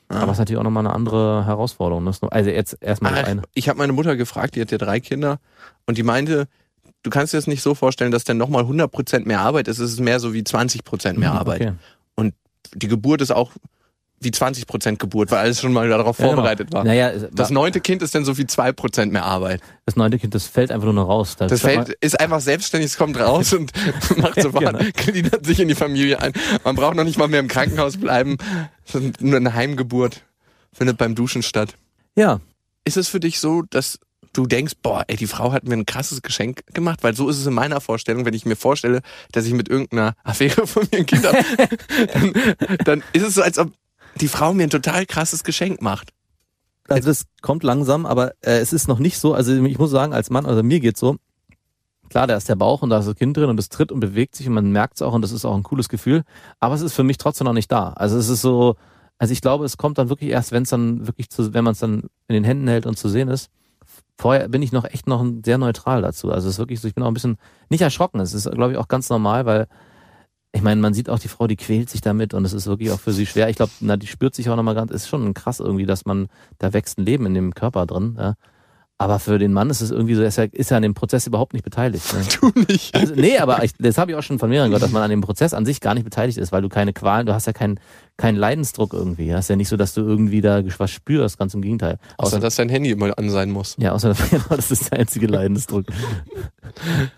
[0.08, 0.22] Ah.
[0.22, 2.08] Aber es ist natürlich auch nochmal eine andere Herausforderung.
[2.08, 3.42] Also jetzt erstmal das eine.
[3.54, 5.40] ich habe meine Mutter gefragt, die hat ja drei Kinder
[5.88, 6.48] und die meinte,
[7.06, 9.80] du kannst dir das nicht so vorstellen, dass dann nochmal 100% mehr Arbeit ist.
[9.80, 11.62] Es ist mehr so wie 20% mehr Mhm, Arbeit.
[11.62, 11.74] okay.
[12.74, 13.52] Die Geburt ist auch
[14.20, 16.36] wie 20% Geburt, weil alles schon mal darauf Ja, genau.
[16.38, 16.84] vorbereitet war.
[16.84, 19.62] Naja, Das neunte Kind ist dann so wie 2% mehr Arbeit.
[19.86, 21.36] das neunte Kind, das fällt einfach nur noch raus.
[21.38, 23.72] Das fällt, ist einfach selbstständig, es kommt raus und
[24.18, 24.80] macht sofort, Genau.
[24.96, 26.34] gliedert sich in die Familie ein.
[26.64, 28.38] Man braucht noch nicht mal mehr im Krankenhaus bleiben.
[29.20, 30.22] Nur eine Heimgeburt
[30.74, 31.76] findet beim Duschen statt.
[32.16, 32.40] Ja,
[32.84, 34.00] Ist es für dich so, dass
[34.36, 37.04] du denkst, boah, ey, die Frau hat mir ein krasses Geschenk gemacht?
[37.04, 39.02] Weil so ist es in meiner Vorstellung, wenn ich mir vorstelle,
[39.32, 41.38] dass ich mit irgendeiner Affäre von mir ein Kind habe,
[42.14, 42.34] dann,
[42.84, 43.72] dann ist es so, als ob
[44.20, 46.12] die Frau mir ein total krasses Geschenk macht.
[46.88, 50.14] also das kommt langsam, aber äh, es ist noch nicht so, also ich muss sagen,
[50.14, 51.18] als Mann, also mir geht's so,
[52.10, 54.00] klar, da ist der Bauch und da ist das Kind drin und es tritt und
[54.00, 56.24] bewegt sich und man merkt es auch und das ist auch ein cooles Gefühl,
[56.60, 57.90] aber es ist für mich trotzdem noch nicht da.
[57.90, 58.76] Also es ist so,
[59.18, 61.74] also ich glaube, es kommt dann wirklich erst, wenn es dann wirklich zu, wenn man
[61.74, 63.50] es dann in den Händen hält und zu sehen ist.
[64.18, 66.32] Vorher bin ich noch echt noch sehr neutral dazu.
[66.32, 67.38] Also es ist wirklich so, ich bin auch ein bisschen
[67.70, 68.20] nicht erschrocken.
[68.20, 69.68] Es ist, glaube ich, auch ganz normal, weil
[70.54, 72.92] ich meine, man sieht auch die Frau, die quält sich damit und es ist wirklich
[72.92, 73.50] auch für sie schwer.
[73.50, 76.28] Ich glaube, na, die spürt sich auch nochmal ganz, ist schon krass irgendwie, dass man,
[76.60, 78.16] da wächst ein Leben in dem Körper drin.
[78.18, 78.36] Ja.
[78.98, 80.94] Aber für den Mann ist es irgendwie so, er ist ja, ist ja an dem
[80.94, 82.14] Prozess überhaupt nicht beteiligt.
[82.14, 82.22] Ne?
[82.40, 82.96] Du nicht.
[82.96, 85.10] Also, nee, aber ich, das habe ich auch schon von mehreren gehört, dass man an
[85.10, 87.54] dem Prozess an sich gar nicht beteiligt ist, weil du keine Qualen, du hast ja
[87.54, 87.80] keinen
[88.16, 89.26] keinen Leidensdruck irgendwie.
[89.26, 89.40] Ja.
[89.40, 92.00] ist ja nicht so, dass du irgendwie da was spürst, ganz im Gegenteil.
[92.18, 93.76] Außer, dass dein Handy immer an sein muss.
[93.80, 95.86] ja, außer genau, das ist der einzige Leidensdruck.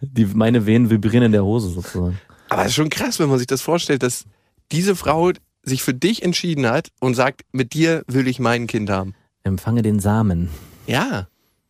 [0.02, 2.20] Die, meine Venen vibrieren in der Hose sozusagen.
[2.50, 4.26] Aber es ist schon krass, wenn man sich das vorstellt, dass
[4.72, 5.32] diese Frau
[5.64, 9.14] sich für dich entschieden hat und sagt, mit dir will ich mein Kind haben.
[9.44, 10.50] Empfange den Samen.
[10.88, 11.28] Ja.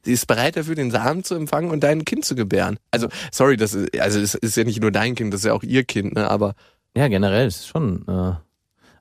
[0.08, 2.80] Sie ist bereit dafür, den Samen zu empfangen und dein Kind zu gebären.
[2.92, 5.52] Also, sorry, das ist, also es ist ja nicht nur dein Kind, das ist ja
[5.52, 6.32] auch ihr Kind, ne?
[6.32, 6.56] Aber
[6.96, 8.06] Ja, generell ist schon.
[8.08, 8.32] Äh,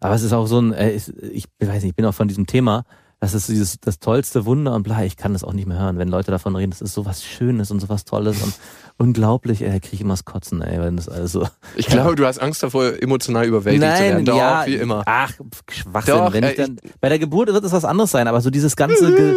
[0.01, 2.27] aber es ist auch so ein, äh, ist, ich weiß nicht, ich bin auch von
[2.27, 2.85] diesem Thema,
[3.21, 5.97] das ist dieses das tollste Wunder und bla, ich kann das auch nicht mehr hören,
[5.97, 8.53] wenn Leute davon reden, das ist so was Schönes und so was Tolles und
[8.99, 11.47] unglaublich, ey, kriege ich immer das Kotzen, ey, wenn das alles so.
[11.77, 14.25] ich glaube, du hast Angst davor, emotional überwältigt zu werden.
[14.25, 15.03] Doch, ja, wie immer.
[15.07, 15.33] Ach,
[15.71, 16.14] Schwachsinn.
[16.14, 18.51] Doch, wenn äh, ich dann, bei der Geburt wird es was anderes sein, aber so
[18.51, 19.35] dieses ganze, Ge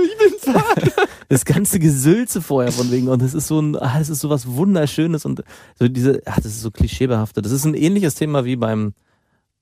[1.30, 4.30] das ganze Gesülze vorher von wegen und es ist so ein, ah, es ist so
[4.30, 5.44] was wunderschönes und
[5.78, 7.46] so diese, ach, das ist so klischeebehaftet.
[7.46, 8.94] Das ist ein ähnliches Thema wie beim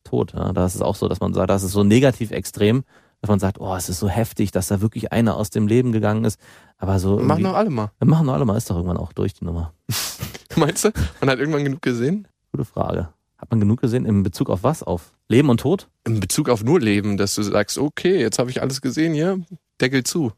[0.03, 0.33] Tod.
[0.33, 0.53] Ja.
[0.53, 2.83] Da ist es auch so, dass man sagt, das ist so negativ extrem,
[3.21, 5.91] dass man sagt, oh, es ist so heftig, dass da wirklich einer aus dem Leben
[5.91, 6.39] gegangen ist.
[6.77, 7.91] Aber so, Machen irgendwie- doch alle mal.
[7.99, 9.73] wir machen doch alle mal, ist doch irgendwann auch durch die Nummer.
[10.55, 10.91] Meinst du?
[11.19, 12.27] Man hat irgendwann genug gesehen?
[12.51, 13.09] Gute Frage.
[13.37, 14.81] Hat man genug gesehen in Bezug auf was?
[14.81, 15.89] Auf Leben und Tod?
[16.05, 19.39] In Bezug auf nur Leben, dass du sagst, okay, jetzt habe ich alles gesehen hier,
[19.81, 20.31] Deckel zu.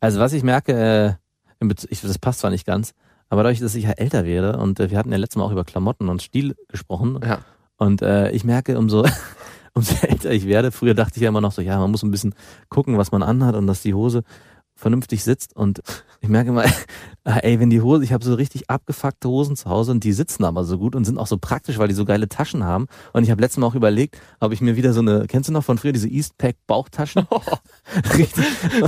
[0.00, 1.18] Also was ich merke,
[1.60, 2.94] äh, ich, das passt zwar nicht ganz,
[3.28, 5.52] aber dadurch, dass ich ja älter werde und äh, wir hatten ja letztes Mal auch
[5.52, 7.38] über Klamotten und Stil gesprochen Ja.
[7.76, 9.04] und äh, ich merke, umso,
[9.74, 12.10] umso älter ich werde, früher dachte ich ja immer noch so, ja, man muss ein
[12.10, 12.34] bisschen
[12.70, 14.22] gucken, was man anhat und dass die Hose
[14.80, 15.80] vernünftig sitzt und
[16.20, 16.68] ich merke mal,
[17.24, 20.44] ey, wenn die Hose, ich habe so richtig abgefuckte Hosen zu Hause und die sitzen
[20.44, 23.22] aber so gut und sind auch so praktisch, weil die so geile Taschen haben und
[23.22, 25.64] ich habe letztes Mal auch überlegt, ob ich mir wieder so eine, kennst du noch
[25.64, 27.26] von früher diese Eastpack Bauchtaschen?
[28.16, 28.44] richtig,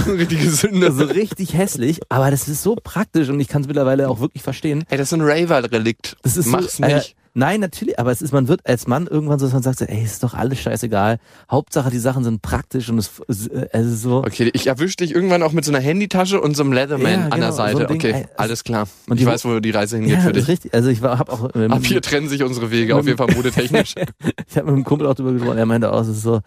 [0.06, 0.92] Richtige Sünde.
[0.92, 4.42] so richtig hässlich, aber das ist so praktisch und ich kann es mittlerweile auch wirklich
[4.42, 4.84] verstehen.
[4.88, 6.16] Ey, das ist ein Raver-Relikt.
[6.22, 7.16] Das ist Mach's so, äh, nicht.
[7.34, 9.84] Nein, natürlich, aber es ist, man wird als Mann irgendwann so, dass man sagt, so,
[9.84, 11.18] ey, ist doch alles scheißegal.
[11.50, 14.18] Hauptsache die Sachen sind praktisch und es, es äh, es ist so.
[14.18, 17.24] Okay, ich erwische dich irgendwann auch mit so einer Handytasche und so einem Leatherman Ja,
[17.24, 17.80] an genau, der so Seite.
[17.88, 18.86] ein Ding, okay, alles klar.
[19.08, 20.52] Und ich weiß, wo die Reise hingeht Ja, für das ist dich.
[20.54, 20.74] richtig.
[20.74, 23.94] Also ich habe auch, ähm, Ab hier trennen sich unsere Wege, auf jeden Fall modetechnisch.
[24.48, 25.58] ich habe mit einem Kumpel auch drüber gesprochen.
[25.58, 26.40] Er meinte auch, es ist so,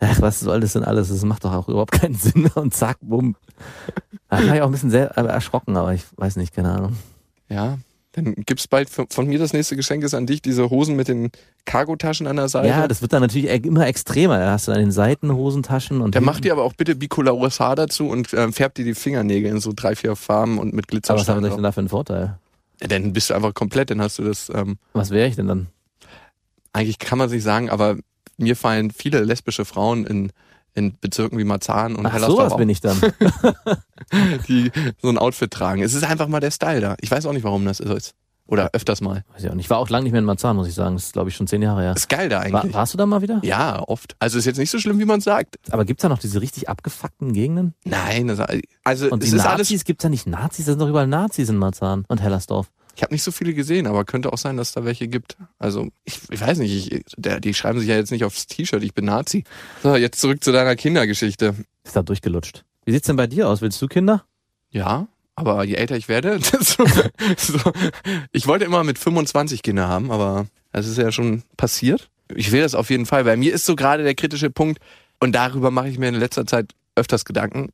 [0.00, 1.08] ach, was soll das denn alles?
[1.08, 3.36] Das macht doch auch überhaupt keinen Sinn mehr und zack, bumm.
[4.28, 6.96] Da war ich auch ein bisschen sehr äh, erschrocken, aber ich weiß nicht, keine Ahnung.
[7.48, 7.78] ja,
[8.16, 11.30] Dann gibt's bald von mir das nächste Geschenk ist an dich, diese Hosen mit den
[11.66, 12.68] Cargotaschen an der Seite.
[12.68, 14.38] Ja, das wird dann natürlich e- immer extremer.
[14.38, 16.96] Da hast du an den Seiten Hosentaschen und Der hinten- macht dir aber auch bitte
[16.96, 20.72] bicolares Haar dazu und ähm, färbt dir die Fingernägel in so drei, vier Farben und
[20.72, 22.38] mit Aber was haben wir denn da für einen Vorteil?
[22.80, 25.46] Ja, dann bist du einfach komplett, dann hast du das, ähm, Was wäre ich denn
[25.48, 25.66] dann?
[26.72, 27.96] eigentlich kann man es nicht sagen, aber
[28.38, 30.30] mir fallen viele lesbische Frauen in,
[30.76, 33.00] in Bezirken wie Marzahn und Ach, Hellersdorf sowas bin ich dann.
[34.48, 35.82] die so ein Outfit tragen.
[35.82, 36.96] Es ist einfach mal der Style da.
[37.00, 38.14] Ich weiß auch nicht, warum das so ist.
[38.48, 39.24] Oder öfters mal.
[39.32, 39.64] Weiß ich auch nicht.
[39.64, 40.94] Ich war auch lange nicht mehr in Marzahn, muss ich sagen.
[40.94, 41.96] Das ist, glaube ich, schon zehn Jahre her.
[41.96, 42.74] Ist geil da War, eigentlich.
[42.74, 43.40] warst du da mal wieder?
[43.42, 44.14] Ja, oft.
[44.20, 45.56] Also ist jetzt nicht so schlimm, wie man sagt.
[45.70, 47.74] Aber gibt's da noch diese richtig abgefuckten Gegenden?
[47.84, 48.38] Nein, das,
[48.84, 49.58] also Und es die ist alles.
[49.70, 50.66] Nazis, gibt's da nicht Nazis?
[50.66, 52.70] Da sind doch überall Nazis in Marzahn und Hellersdorf.
[52.96, 55.36] Ich habe nicht so viele gesehen, aber könnte auch sein, dass da welche gibt.
[55.58, 58.82] Also ich, ich weiß nicht, ich, der, die schreiben sich ja jetzt nicht aufs T-Shirt,
[58.82, 59.44] ich bin Nazi.
[59.82, 61.54] So, jetzt zurück zu deiner Kindergeschichte.
[61.84, 62.64] Ist da durchgelutscht.
[62.86, 63.60] Wie sieht's denn bei dir aus?
[63.60, 64.24] Willst du Kinder?
[64.70, 66.86] Ja, aber je älter ich werde, desto,
[67.36, 67.58] so,
[68.32, 72.08] ich wollte immer mit 25 Kinder haben, aber das ist ja schon passiert.
[72.34, 73.24] Ich will das auf jeden Fall.
[73.24, 74.80] Bei mir ist so gerade der kritische Punkt,
[75.20, 77.70] und darüber mache ich mir in letzter Zeit öfters Gedanken.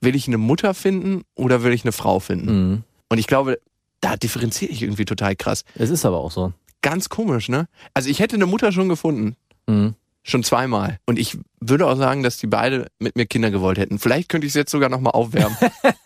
[0.00, 2.70] Will ich eine Mutter finden oder will ich eine Frau finden?
[2.70, 2.82] Mhm.
[3.08, 3.58] Und ich glaube,
[4.00, 5.64] da differenziere ich irgendwie total krass.
[5.74, 6.52] Es ist aber auch so.
[6.82, 7.66] Ganz komisch, ne?
[7.94, 9.36] Also ich hätte eine Mutter schon gefunden.
[9.66, 9.94] Mhm.
[10.22, 10.98] Schon zweimal.
[11.06, 13.98] Und ich würde auch sagen, dass die beide mit mir Kinder gewollt hätten.
[13.98, 15.56] Vielleicht könnte ich es jetzt sogar nochmal aufwärmen.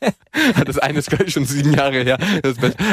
[0.67, 2.19] das eine ist, glaube ich, schon sieben Jahre her.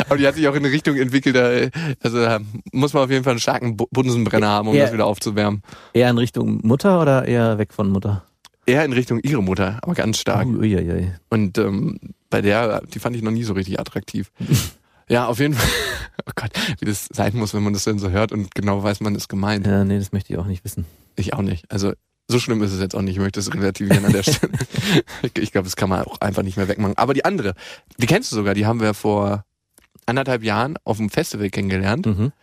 [0.08, 1.72] Aber die hat sich auch in eine Richtung entwickelt.
[2.02, 2.40] Also da
[2.72, 4.86] muss man auf jeden Fall einen starken Bu- Bunsenbrenner haben, um Ja.
[4.86, 5.62] das wieder aufzuwärmen.
[5.94, 8.24] Eher in Richtung Mutter oder eher weg von Mutter?
[8.66, 10.48] Eher in Richtung ihre Mutter, aber ganz stark.
[10.48, 11.12] Uiuiui.
[11.30, 12.00] Und ähm,
[12.32, 14.32] bei der, die fand ich noch nie so richtig attraktiv.
[15.12, 15.70] ja, auf jeden Fall.
[16.28, 19.00] Oh Gott, wie das sein muss, wenn man das dann so hört und genau weiß,
[19.00, 19.66] man ist gemeint.
[19.66, 20.86] Ja, nee, das möchte ich auch nicht wissen.
[21.16, 21.66] Ich auch nicht.
[21.72, 21.94] Also
[22.28, 23.16] so schlimm ist es jetzt auch nicht.
[23.16, 24.54] Ich möchte es relativieren an der Stelle.
[25.36, 26.96] ich glaube, das kann man auch einfach nicht mehr wegmachen.
[26.96, 27.56] Aber die andere,
[27.98, 29.46] die kennst du sogar, die haben wir vor
[30.06, 32.06] anderthalb Jahren auf dem Festival kennengelernt.
[32.06, 32.34] Mhm.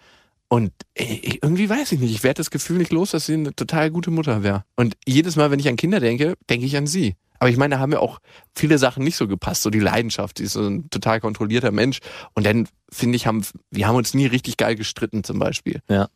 [0.49, 3.91] Und irgendwie weiß ich nicht, ich werde das Gefühl nicht los, dass sie eine total
[3.93, 4.65] gute Mutter wäre.
[4.77, 7.15] Und jedes Mal, wenn ich an Kinder denke, denke ich an sie.
[7.39, 8.19] Aber ich meine, da haben ja auch
[8.55, 9.63] viele Sachen nicht so gepasst.
[9.63, 11.99] So die Leidenschaft, die ist so ein total kontrollierter Mensch.
[12.35, 15.81] Und dann, finde ich, haben wir haben uns nie richtig geil gestritten zum Beispiel.
[15.89, 16.09] Ja.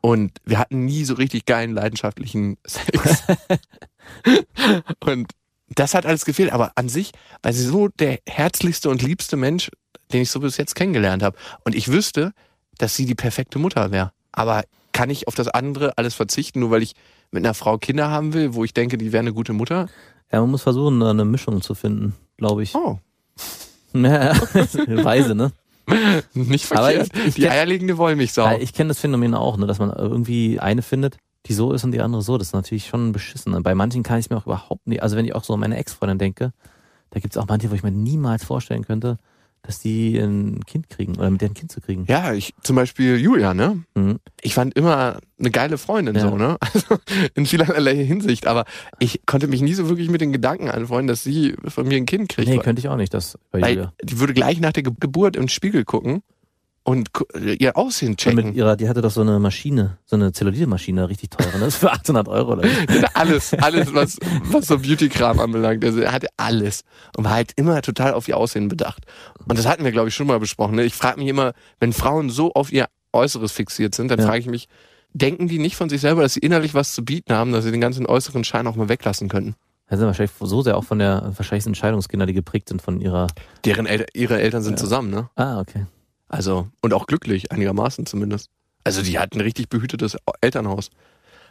[0.00, 3.24] Und wir hatten nie so richtig geilen, leidenschaftlichen Sex.
[5.04, 5.30] und
[5.68, 6.52] das hat alles gefehlt.
[6.52, 9.70] Aber an sich war sie so der herzlichste und liebste Mensch,
[10.12, 11.36] den ich so bis jetzt kennengelernt habe.
[11.64, 12.32] Und ich wüsste,
[12.78, 14.12] dass sie die perfekte Mutter wäre.
[14.32, 16.94] Aber kann ich auf das andere alles verzichten, nur weil ich
[17.30, 19.88] mit einer Frau Kinder haben will, wo ich denke, die wäre eine gute Mutter?
[20.32, 22.74] Ja, man muss versuchen, da eine Mischung zu finden, glaube ich.
[22.74, 22.98] Oh,
[23.94, 24.34] Ja,
[25.04, 25.52] Weise, ne?
[26.34, 27.10] nicht Aber verkehrt.
[27.16, 28.58] ich- ich die kenn- eierlegende Wollmilchsau.
[28.58, 31.92] Ich kenne das Phänomen auch, ne, dass man irgendwie eine findet, die so ist und
[31.92, 32.36] die andere so.
[32.38, 33.54] Das ist natürlich schon beschissen.
[33.54, 35.60] Und bei manchen kann ich mir auch überhaupt nicht, also wenn ich auch so an
[35.60, 36.52] meine Ex-Freundin denke,
[37.10, 39.18] da gibt es auch manche, wo ich mir niemals vorstellen könnte,
[39.66, 42.04] dass die ein Kind kriegen oder mit deren Kind zu kriegen.
[42.08, 43.82] ja, ich, zum Beispiel Julia, ne?
[43.94, 44.20] Mhm.
[44.40, 46.20] ich fand immer eine geile Freundin Ja.
[46.22, 46.56] so, ne?
[46.60, 46.96] Also
[47.34, 48.64] in vielerlei Hinsicht, aber
[49.00, 52.06] ich konnte mich nie so wirklich mit den Gedanken anfreunden, dass sie von mir ein
[52.06, 52.48] Kind kriegt.
[52.48, 53.92] Nee, könnte ich auch nicht, das bei weil Julia.
[54.02, 56.22] die würde gleich nach der Ge Geburt im Spiegel gucken
[56.86, 57.24] und gu-
[57.58, 58.46] ihr Aussehen Und checken.
[58.46, 61.64] mit ihrer, die hatte doch so eine Maschine, so eine Zellulite-Maschine, richtig teure, ne?
[61.64, 65.84] Das ist für 800 Euro oder hatte alles, alles, was, was so Beauty-Kram anbelangt.
[65.84, 66.82] Also er hatte alles
[67.16, 69.04] und war halt immer total auf ihr Aussehen bedacht.
[69.46, 70.76] Und das hatten wir, glaube ich, schon mal besprochen.
[70.76, 70.84] Ne?
[70.84, 74.26] Ich frage mich immer, wenn Frauen so auf ihr Äußeres fixiert sind, dann Ja.
[74.26, 74.68] frage ich mich,
[75.12, 77.72] denken die nicht von sich selber, dass sie innerlich was zu bieten haben, dass sie
[77.72, 79.54] den ganzen äußeren Schein auch mal weglassen könnten?
[79.88, 83.00] Das sind wahrscheinlich so sehr auch von der, wahrscheinlich sind Scheidungskinder, die geprägt sind von
[83.00, 83.28] ihrer,
[83.64, 84.76] Deren El ihre Eltern sind Ja.
[84.78, 85.30] zusammen, ne?
[85.36, 85.86] ah, okay.
[86.28, 88.50] Also, und auch glücklich, einigermaßen zumindest.
[88.84, 90.90] Also, die hatten ein richtig behütetes Elternhaus.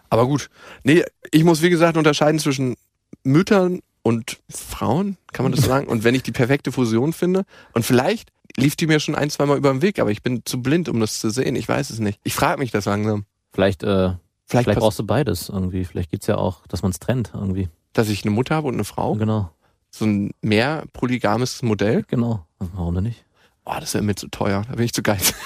[0.10, 0.50] Aber gut.
[0.84, 2.76] Nee, ich muss, wie gesagt, unterscheiden zwischen
[3.24, 5.88] Müttern und Frauen, kann man das sagen?
[5.88, 9.58] Und wenn ich die perfekte Fusion finde, und vielleicht lief die mir schon ein, zweimal
[9.58, 11.56] über den Weg, aber ich bin zu blind, um das zu sehen.
[11.56, 12.20] Ich weiß es nicht.
[12.24, 13.26] Ich frage mich das langsam.
[13.54, 14.14] Vielleicht, äh,
[14.48, 15.86] Vielleicht, vielleicht brauchst du beides irgendwie.
[15.86, 17.68] Vielleicht geht's ja auch, dass man es trennt irgendwie.
[17.94, 19.16] dass ich eine Mutter habe und eine Frau.
[19.16, 19.50] Genau,
[19.90, 22.04] So ein mehr polygames Modell.
[22.08, 22.46] genau.
[22.60, 23.26] Warum denn nicht?
[23.66, 24.64] Oh, das wäre mir zu teuer.
[24.70, 25.34] Da bin ich zu geizig.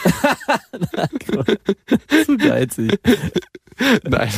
[2.26, 3.00] Zu geizig.
[4.04, 4.30] Nein.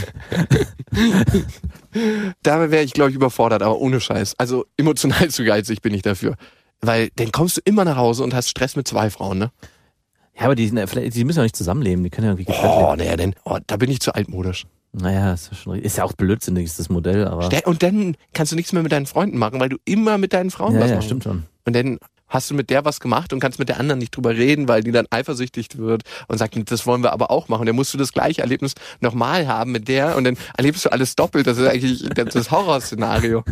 [2.43, 4.35] da wäre ich, glaube ich, überfordert, aber ohne Scheiß.
[4.37, 6.35] Also emotional zu geizig bin ich dafür.
[6.81, 9.51] Weil dann kommst du immer nach Hause und hast Stress mit zwei Frauen, ne?
[10.37, 12.97] Ja, aber die, die müssen ja nicht zusammenleben, die können ja irgendwie getrennt Oh, leben.
[12.99, 14.65] naja, denn, oh, da bin ich zu altmodisch.
[14.93, 17.49] Naja, ist ja, schon, ist ja auch blödsinnig, ist das Modell, aber.
[17.67, 20.49] Und dann kannst du nichts mehr mit deinen Freunden machen, weil du immer mit deinen
[20.51, 21.07] Frauen Ja, was ja, machst.
[21.07, 21.43] stimmt schon.
[21.65, 21.99] Und dann
[22.31, 24.81] hast du mit der was gemacht und kannst mit der anderen nicht drüber reden, weil
[24.81, 27.67] die dann eifersüchtig wird und sagt, das wollen wir aber auch machen.
[27.67, 31.15] Dann musst du das gleiche Erlebnis nochmal haben mit der und dann erlebst du alles
[31.15, 31.45] doppelt.
[31.45, 33.43] Das ist eigentlich das Horrorszenario.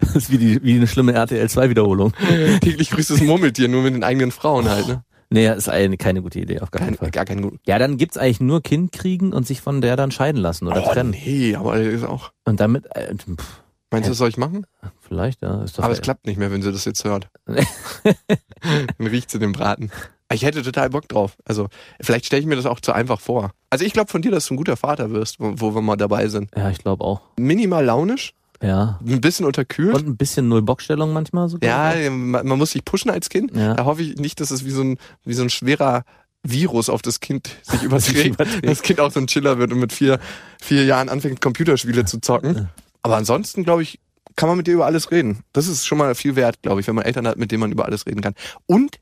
[0.00, 2.12] Das ist wie, die, wie eine schlimme RTL 2 Wiederholung.
[2.60, 4.88] Täglich grüßt das Murmeltier, nur mit den eigenen Frauen halt.
[4.88, 5.04] Ne?
[5.30, 7.10] Nee, ist eine, keine gute Idee, auf gar keinen Kein, Fall.
[7.10, 7.58] gar kein gut.
[7.66, 10.84] Ja, dann gibt's eigentlich nur Kind kriegen und sich von der dann scheiden lassen oder
[10.86, 11.10] Oh, trennen.
[11.12, 12.32] nee, aber das ist auch.
[12.44, 14.66] Und damit, äh, pff, Meinst du, das soll ich machen?
[15.00, 15.64] vielleicht, ja.
[15.76, 17.28] Aber es klappt nicht mehr, wenn sie das jetzt hört.
[17.46, 19.90] Dann riecht sie den Braten.
[20.32, 21.36] Ich hätte total Bock drauf.
[21.44, 21.68] Also,
[22.00, 23.52] vielleicht stelle ich mir das auch zu einfach vor.
[23.70, 25.96] Also, ich glaube von dir, dass du ein guter Vater wirst, wo, wo wir mal
[25.96, 26.50] dabei sind.
[26.56, 27.20] Ja, ich glaube auch.
[27.38, 28.98] Minimal launisch, Ja.
[29.06, 29.94] ein bisschen unterkühlt.
[29.94, 31.58] Und ein bisschen Null-Bock-Stellung manchmal so.
[31.62, 33.54] ja, man, man muss sich pushen als Kind.
[33.54, 33.74] Ja.
[33.74, 36.04] Da hoffe ich nicht, dass es wie so ein, wie so ein schwerer
[36.42, 38.36] Virus auf das Kind sich überträgt.
[38.62, 40.18] das Kind auch so ein Chiller wird und mit vier,
[40.62, 42.70] vier Jahren anfängt, Computerspiele zu zocken.
[43.02, 43.98] Aber ansonsten, glaube ich,
[44.36, 45.40] kann man mit dir über alles reden.
[45.52, 47.72] Das ist schon mal viel wert, glaube ich, wenn man Eltern hat, mit denen man
[47.72, 48.34] über alles reden kann.
[48.66, 48.98] Und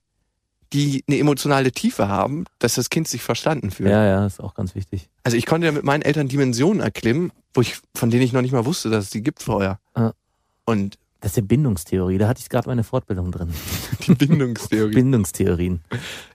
[0.72, 3.90] die eine emotionale Tiefe haben, dass das Kind sich verstanden fühlt.
[3.90, 5.08] Ja, ja, ist auch ganz wichtig.
[5.24, 8.42] Also ich konnte ja mit meinen Eltern Dimensionen erklimmen, wo ich, von denen ich noch
[8.42, 9.80] nicht mal wusste, dass es die gibt vorher.
[10.64, 12.18] Und Das ist ja Bindungstheorie.
[12.18, 13.52] Da hatte ich gerade meine Fortbildung drin.
[14.06, 14.94] die Bindungstheorie.
[14.94, 15.80] Bindungstheorien.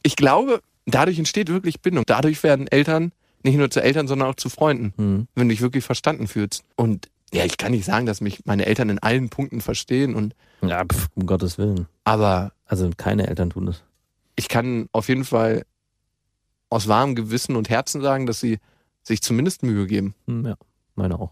[0.03, 2.03] ich glaube, dadurch entsteht wirklich Bindung.
[2.05, 3.11] Dadurch werden Eltern
[3.43, 5.27] nicht nur zu Eltern, sondern auch zu Freunden, Hm.
[5.35, 6.63] wenn du dich wirklich verstanden fühlst.
[6.75, 10.33] Und ja, ich kann nicht sagen, dass mich meine Eltern in allen Punkten verstehen und
[10.61, 11.87] Ja, pf, um Gottes Willen.
[12.03, 13.83] aber Also keine Eltern tun das.
[14.35, 15.65] ich kann auf jeden Fall
[16.69, 18.59] aus warmem Gewissen und Herzen sagen, dass sie
[19.03, 20.15] sich zumindest Mühe geben.
[20.27, 20.55] Hm, ja,
[20.95, 21.31] meine auch.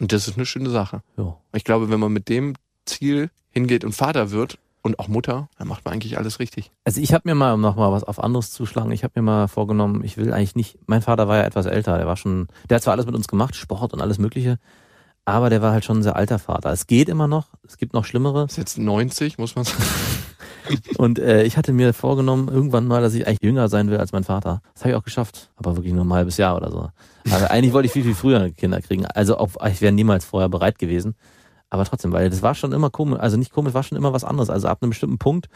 [0.00, 1.02] Und das ist eine schöne Sache.
[1.16, 1.36] Ja.
[1.52, 2.54] Ich glaube, wenn man mit dem
[2.86, 6.70] Ziel hingeht und Vater wird und auch Mutter, dann macht man eigentlich alles richtig.
[6.84, 9.22] Also ich habe mir mal, um nochmal was auf anderes zu schlagen, ich habe mir
[9.24, 12.48] mal vorgenommen, ich will eigentlich nicht, mein Vater war ja etwas älter, der war schon,
[12.68, 14.58] der hat zwar alles mit uns gemacht, Sport und alles mögliche,
[15.24, 16.70] aber der war halt schon ein sehr alter Vater.
[16.70, 18.44] Es geht immer noch, es gibt noch schlimmere.
[18.44, 19.82] Ist jetzt 90, muss man sagen.
[20.98, 24.12] Und äh, ich hatte mir vorgenommen, irgendwann mal, dass ich eigentlich jünger sein will als
[24.12, 24.62] mein Vater.
[24.74, 26.88] Das habe ich auch geschafft, aber wirklich nur ein halbes Jahr oder so.
[27.30, 29.06] Aber eigentlich wollte ich viel, viel früher Kinder kriegen.
[29.06, 31.14] Also auch, ich wäre niemals vorher bereit gewesen.
[31.70, 34.24] Aber trotzdem, weil das war schon immer komisch, also nicht komisch, war schon immer was
[34.24, 34.50] anderes.
[34.50, 35.48] Also ab einem bestimmten Punkt,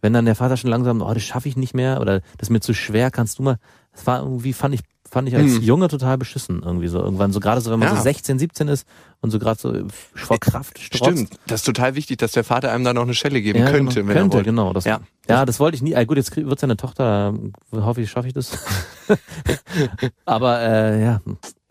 [0.00, 2.50] wenn dann der Vater schon langsam, oh, das schaffe ich nicht mehr oder das ist
[2.50, 3.58] mir zu schwer, kannst du mal.
[3.92, 4.80] Das war irgendwie, fand ich,
[5.12, 5.62] fand ich als Hm.
[5.62, 6.98] Junge total beschissen irgendwie so.
[6.98, 7.96] Irgendwann so gerade so, wenn man Ja.
[7.96, 8.86] so 16, 17 ist
[9.20, 9.74] und so gerade so
[10.14, 11.04] vor Kraft strotzt.
[11.12, 11.38] Stimmt.
[11.46, 13.96] Das ist total wichtig, dass der Vater einem da noch eine Schelle geben Ja, könnte,
[13.96, 14.08] genau.
[14.08, 14.44] wenn könnte, er wollte.
[14.50, 14.72] genau.
[14.72, 15.00] Das, Ja.
[15.28, 15.44] ja.
[15.44, 15.94] das wollte ich nie.
[15.94, 17.34] Ah, gut, jetzt wird seine Tochter,
[17.72, 18.56] hoffe ich, schaffe ich das.
[20.24, 21.20] aber äh, ja,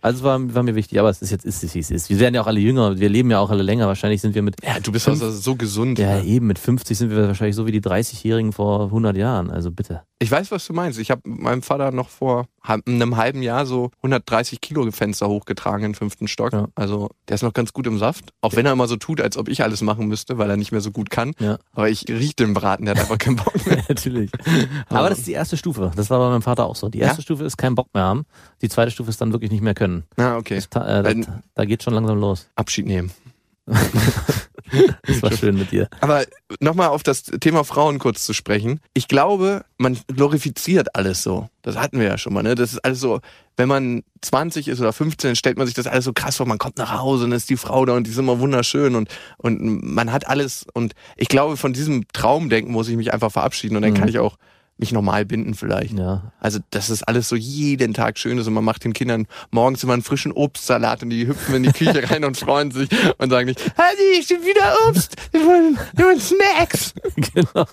[0.01, 0.99] also war, war mir wichtig.
[0.99, 2.09] Aber es ist jetzt, ist es, wie es ist.
[2.09, 3.87] Wir werden ja auch alle jünger, wir leben ja auch alle länger.
[3.87, 5.99] Wahrscheinlich sind wir mit, Ja, du bist Fünf- also so gesund.
[5.99, 9.49] ja eben, mit 50 sind wir wahrscheinlich so wie die 30-Jährigen vor 100 Jahren.
[9.51, 10.01] Also bitte.
[10.19, 10.99] Ich weiß, was du meinst.
[10.99, 15.93] Ich habe meinem Vater noch vor einem halben Jahr so 130 Kilo Fenster hochgetragen im
[15.95, 16.53] fünften Stock.
[16.53, 16.67] Ja.
[16.75, 18.29] Also der ist noch ganz gut im Saft.
[18.41, 20.71] Auch wenn er immer so tut, als ob ich alles machen müsste, weil er nicht
[20.71, 21.31] mehr so gut kann.
[21.39, 21.57] Ja.
[21.73, 23.83] Aber ich riech den Braten, der hat einfach keinen Bock mehr.
[23.89, 24.29] Natürlich.
[24.89, 25.91] Aber das ist die erste Stufe.
[25.95, 26.89] Das war bei meinem Vater auch so.
[26.89, 27.23] Die erste Ja?
[27.23, 28.25] Stufe ist kein Bock mehr haben.
[28.61, 30.03] Die zweite Stufe ist dann wirklich nicht mehr können.
[30.17, 30.61] Na, okay.
[30.69, 32.47] Das, äh, das, da geht schon langsam los.
[32.55, 33.11] Abschied nehmen.
[35.05, 35.89] Das war schön mit dir.
[35.99, 36.23] Aber
[36.61, 38.79] nochmal auf das Thema Frauen kurz zu sprechen.
[38.93, 41.49] Ich glaube, man glorifiziert alles so.
[41.61, 42.55] Das hatten wir ja schon mal, ne?
[42.55, 43.19] Das ist alles so,
[43.57, 46.45] wenn man 20 ist oder 15, stellt man sich das alles so krass vor.
[46.45, 49.09] Man kommt nach Hause und ist die Frau da und die ist immer wunderschön und,
[49.37, 50.65] und man hat alles.
[50.73, 53.97] Und ich glaube, von diesem Traumdenken muss ich mich einfach verabschieden und dann Mhm.
[53.97, 54.37] kann ich auch
[54.81, 55.97] mich normal binden vielleicht.
[55.97, 56.33] Ja.
[56.39, 59.83] Also, dass das alles so jeden Tag schön ist und man macht den Kindern morgens
[59.83, 63.29] immer einen frischen Obstsalat und die hüpfen in die Küche rein und freuen sich und
[63.29, 66.93] sagen nicht, Hadi, schon wieder Obst, wir wollen, wir wollen Snacks.
[67.33, 67.65] genau.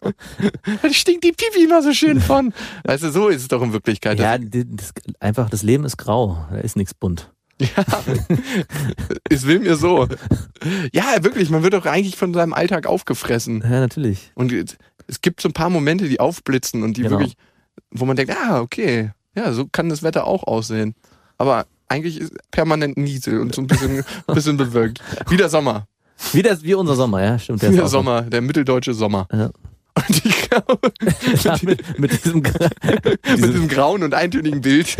[0.83, 2.53] Da stinkt die Pipi immer so schön von.
[2.85, 4.19] Weißt du, so ist es doch in Wirklichkeit.
[4.19, 6.47] Ja, das, einfach das Leben ist grau.
[6.51, 7.31] Da ist nichts bunt.
[9.31, 10.07] Es will mir so.
[10.93, 13.63] Ja, wirklich, man wird doch eigentlich von seinem Alltag aufgefressen.
[13.63, 14.31] Ja, natürlich.
[14.35, 14.53] Und
[15.09, 17.19] es- gibt so ein paar Momente, die aufblitzen und die Genau.
[17.19, 17.37] wirklich,
[17.91, 20.95] wo man denkt, ah, okay, ja, so kann das Wetter auch aussehen.
[21.39, 25.01] Aber eigentlich ist permanent Niesel und so ein bisschen, bisschen bewölkt.
[25.29, 25.87] Wie der Sommer.
[26.33, 27.63] Wie, das, wie unser Sommer, ja, stimmt.
[27.63, 27.87] Der Wie der.
[27.89, 29.29] Sommer, der mitteldeutsche Sommer.
[29.33, 29.47] Ja.
[29.95, 30.79] Und ich glaube,
[31.43, 34.97] Ja, mit, mit diesem, mit diesem diesem grauen und eintönigen Bild.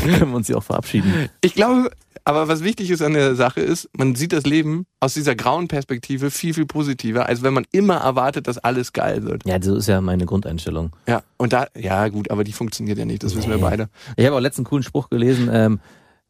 [0.00, 1.28] können wir uns ja auch verabschieden.
[1.40, 1.90] Ich glaube,
[2.24, 5.68] aber was wichtig ist an der Sache ist, man sieht das Leben aus dieser grauen
[5.68, 9.46] Perspektive viel, viel positiver, als wenn man immer erwartet, dass alles geil wird.
[9.46, 10.90] Ja, so ist ja meine Grundeinstellung.
[11.08, 13.62] Ja, und da, ja gut, aber die funktioniert ja nicht, das wissen wir Nee.
[13.62, 13.88] beide.
[14.16, 15.80] Ich habe auch letzten coolen Spruch gelesen, ähm,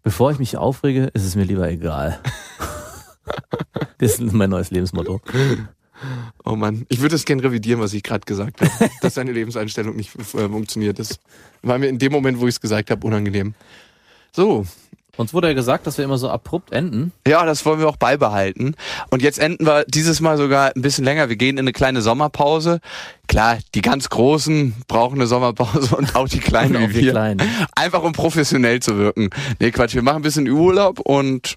[0.02, 2.18] bevor ich mich aufrege, ist es mir lieber egal.
[3.98, 5.20] das ist mein neues Lebensmotto.
[6.44, 8.70] Oh Mann, ich würde das gerne revidieren, was ich gerade gesagt habe,
[9.02, 10.98] dass deine Lebenseinstellung nicht äh, funktioniert.
[10.98, 11.20] Das
[11.62, 13.54] war mir in dem Moment, wo ich es gesagt habe, unangenehm.
[14.34, 14.66] So,
[15.18, 17.12] Uns wurde ja gesagt, dass wir immer so abrupt enden.
[17.28, 18.74] Ja, das wollen wir auch beibehalten.
[19.10, 21.28] Und jetzt enden wir dieses Mal sogar ein bisschen länger.
[21.28, 22.80] Wir gehen in eine kleine Sommerpause.
[23.28, 27.10] Klar, die ganz Großen brauchen eine Sommerpause und auch die Kleinen Und auch wir wir.
[27.10, 27.42] Kleinen.
[27.76, 29.28] Einfach um professionell zu wirken.
[29.60, 31.56] Nee, Quatsch, wir machen ein bisschen Urlaub und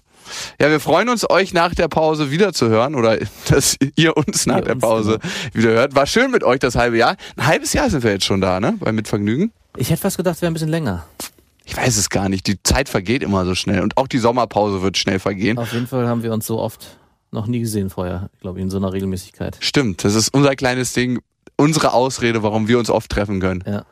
[0.60, 3.16] Ja, wir freuen uns, euch nach der Pause wiederzuhören oder
[3.48, 5.18] dass ihr uns nach Ihr der uns, Pause
[5.54, 5.94] wieder hört.
[5.94, 7.16] War schön mit euch das halbe Jahr.
[7.36, 8.74] Ein halbes Jahr sind wir jetzt schon da, ne?
[8.80, 9.50] Bei Mitvergnügen.
[9.78, 11.06] Ich hätte fast gedacht, es wäre ein bisschen länger.
[11.66, 12.46] Ich weiß es gar nicht.
[12.46, 15.58] Die Zeit vergeht immer so schnell und auch die Sommerpause wird schnell vergehen.
[15.58, 16.98] Auf jeden Fall haben wir uns so oft
[17.32, 19.58] noch nie gesehen vorher, glaube ich, in so einer Regelmäßigkeit.
[19.60, 21.18] Stimmt, das ist unser kleines Ding,
[21.56, 23.64] unsere Ausrede, warum wir uns oft treffen können.
[23.66, 23.84] Ja.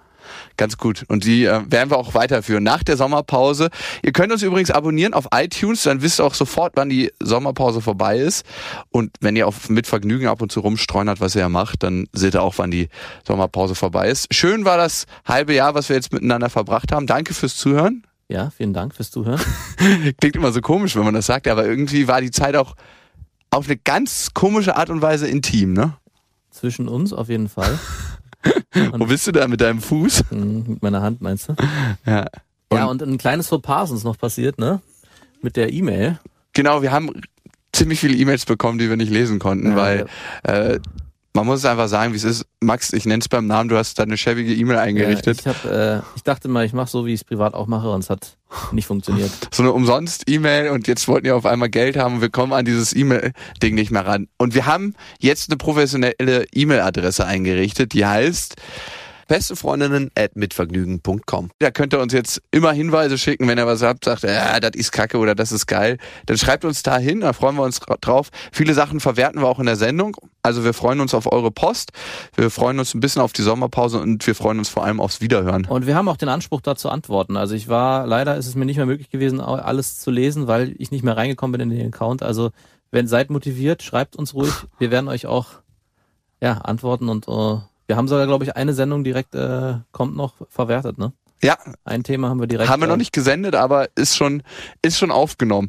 [0.57, 1.05] Ganz gut.
[1.09, 3.71] Und die äh, werden wir auch weiterführen nach der Sommerpause.
[4.03, 7.81] Ihr könnt uns übrigens abonnieren auf iTunes, dann wisst ihr auch sofort, wann die Sommerpause
[7.81, 8.45] vorbei ist.
[8.91, 12.07] Und wenn ihr auf mit Vergnügen ab und zu rumstreunert, was ihr ja macht, dann
[12.13, 12.89] seht ihr auch, wann die
[13.27, 14.33] Sommerpause vorbei ist.
[14.33, 17.07] Schön war das halbe Jahr, was wir jetzt miteinander verbracht haben.
[17.07, 18.05] Danke fürs Zuhören.
[18.29, 19.41] Ja, vielen Dank fürs Zuhören.
[20.21, 22.75] Klingt immer so komisch, wenn man das sagt, aber irgendwie war die Zeit auch
[23.51, 25.95] auf eine ganz komische Art und Weise intim, ne?
[26.51, 27.79] Zwischen uns auf jeden Fall.
[28.75, 30.25] Wo bist du da mit deinem Fuß?
[30.31, 31.55] Hm, Mit meiner Hand, meinst du?
[32.07, 32.27] Ja.
[32.73, 34.81] ja, und ein kleines Fauxpas ist uns noch passiert, ne?
[35.43, 36.19] Mit der E-Mail.
[36.53, 37.11] Genau, wir haben
[37.73, 40.07] ziemlich viele E-Mails bekommen, die wir nicht lesen konnten, Ja, weil
[40.45, 40.79] äh,
[41.35, 42.47] man muss es einfach sagen, wie es ist.
[42.61, 45.43] Max, ich nenne es beim Namen, du hast da eine schäbige E-Mail eingerichtet.
[45.45, 47.67] Ja, ich, hab, äh, ich dachte mal, ich mache so, wie ich es privat auch
[47.67, 48.37] mache und es hat
[48.71, 49.33] nicht funktioniert.
[49.53, 52.65] so eine Umsonst-E-Mail und jetzt wollten ihr auf einmal Geld haben und wir kommen an
[52.65, 54.29] dieses E-Mail-Ding nicht mehr ran.
[54.39, 58.55] Und wir haben jetzt eine professionelle E-Mail-Adresse eingerichtet, die heißt
[59.29, 61.51] bestefreundinnen at mitvergnügen.com.
[61.59, 64.73] Da könnt ihr uns jetzt immer Hinweise schicken, wenn ihr was habt, sagt, ja, das
[64.75, 65.99] ist kacke oder das ist geil.
[66.27, 68.31] Dann schreibt uns da hin, da freuen wir uns drauf.
[68.53, 70.17] Viele Sachen verwerten wir auch in der Sendung.
[70.43, 71.93] Also wir freuen uns auf eure Post.
[72.37, 75.21] Wir freuen uns ein bisschen auf die Sommerpause und wir freuen uns vor allem aufs
[75.21, 75.65] Wiederhören.
[75.67, 77.37] Und wir haben auch den Anspruch, da zu antworten.
[77.37, 80.75] Also ich war, leider ist es mir nicht mehr möglich gewesen, alles zu lesen, weil
[80.79, 82.23] ich nicht mehr reingekommen bin in den Account.
[82.23, 82.51] Also
[82.91, 84.53] wenn seid motiviert, schreibt uns ruhig.
[84.79, 85.47] Wir werden euch auch
[86.41, 90.35] ja, antworten und äh, wir haben sogar, glaube ich, eine Sendung direkt äh, kommt noch
[90.49, 91.13] verwertet, ne?
[91.43, 92.71] Ja, Ein Thema haben wir direkt.
[92.71, 94.43] Haben wir noch äh, nicht gesendet, aber ist schon,
[94.81, 95.69] ist schon aufgenommen.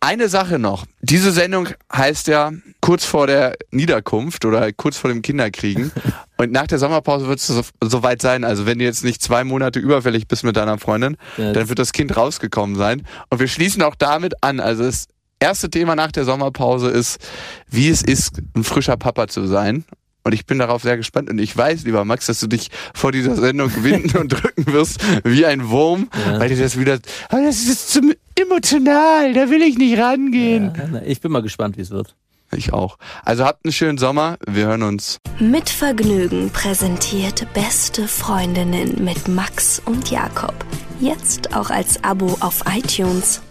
[0.00, 0.86] Eine Sache noch.
[1.00, 5.92] Diese Sendung heißt ja kurz vor der Niederkunft oder kurz vor dem Kinderkriegen.
[6.38, 8.42] Und nach der Sommerpause wird es so, soweit sein.
[8.42, 11.78] Also wenn du jetzt nicht zwei Monate überfällig bist mit deiner Freundin, Ja, dann wird
[11.78, 13.06] das Kind rausgekommen sein.
[13.28, 14.58] Und wir schließen auch damit an.
[14.58, 15.06] Also das
[15.38, 17.20] erste Thema nach der Sommerpause ist,
[17.68, 19.84] wie es ist, ein frischer Papa zu sein.
[20.24, 21.28] Und ich bin darauf sehr gespannt.
[21.30, 25.00] Und ich weiß, lieber Max, dass du dich vor dieser Sendung winden und drücken wirst
[25.24, 26.38] wie ein Wurm, Ja.
[26.38, 28.00] weil dir das wieder, aber das ist zu
[28.34, 30.72] emotional, da will ich nicht rangehen.
[30.94, 32.14] Ja, ich bin mal gespannt, wie es wird.
[32.54, 32.98] Ich auch.
[33.24, 34.36] Also habt einen schönen Sommer.
[34.46, 35.18] Wir hören uns.
[35.40, 40.54] Mit Vergnügen präsentiert Beste Freundinnen mit Max und Jakob.
[41.00, 43.42] Jetzt auch als Abo auf iTunes.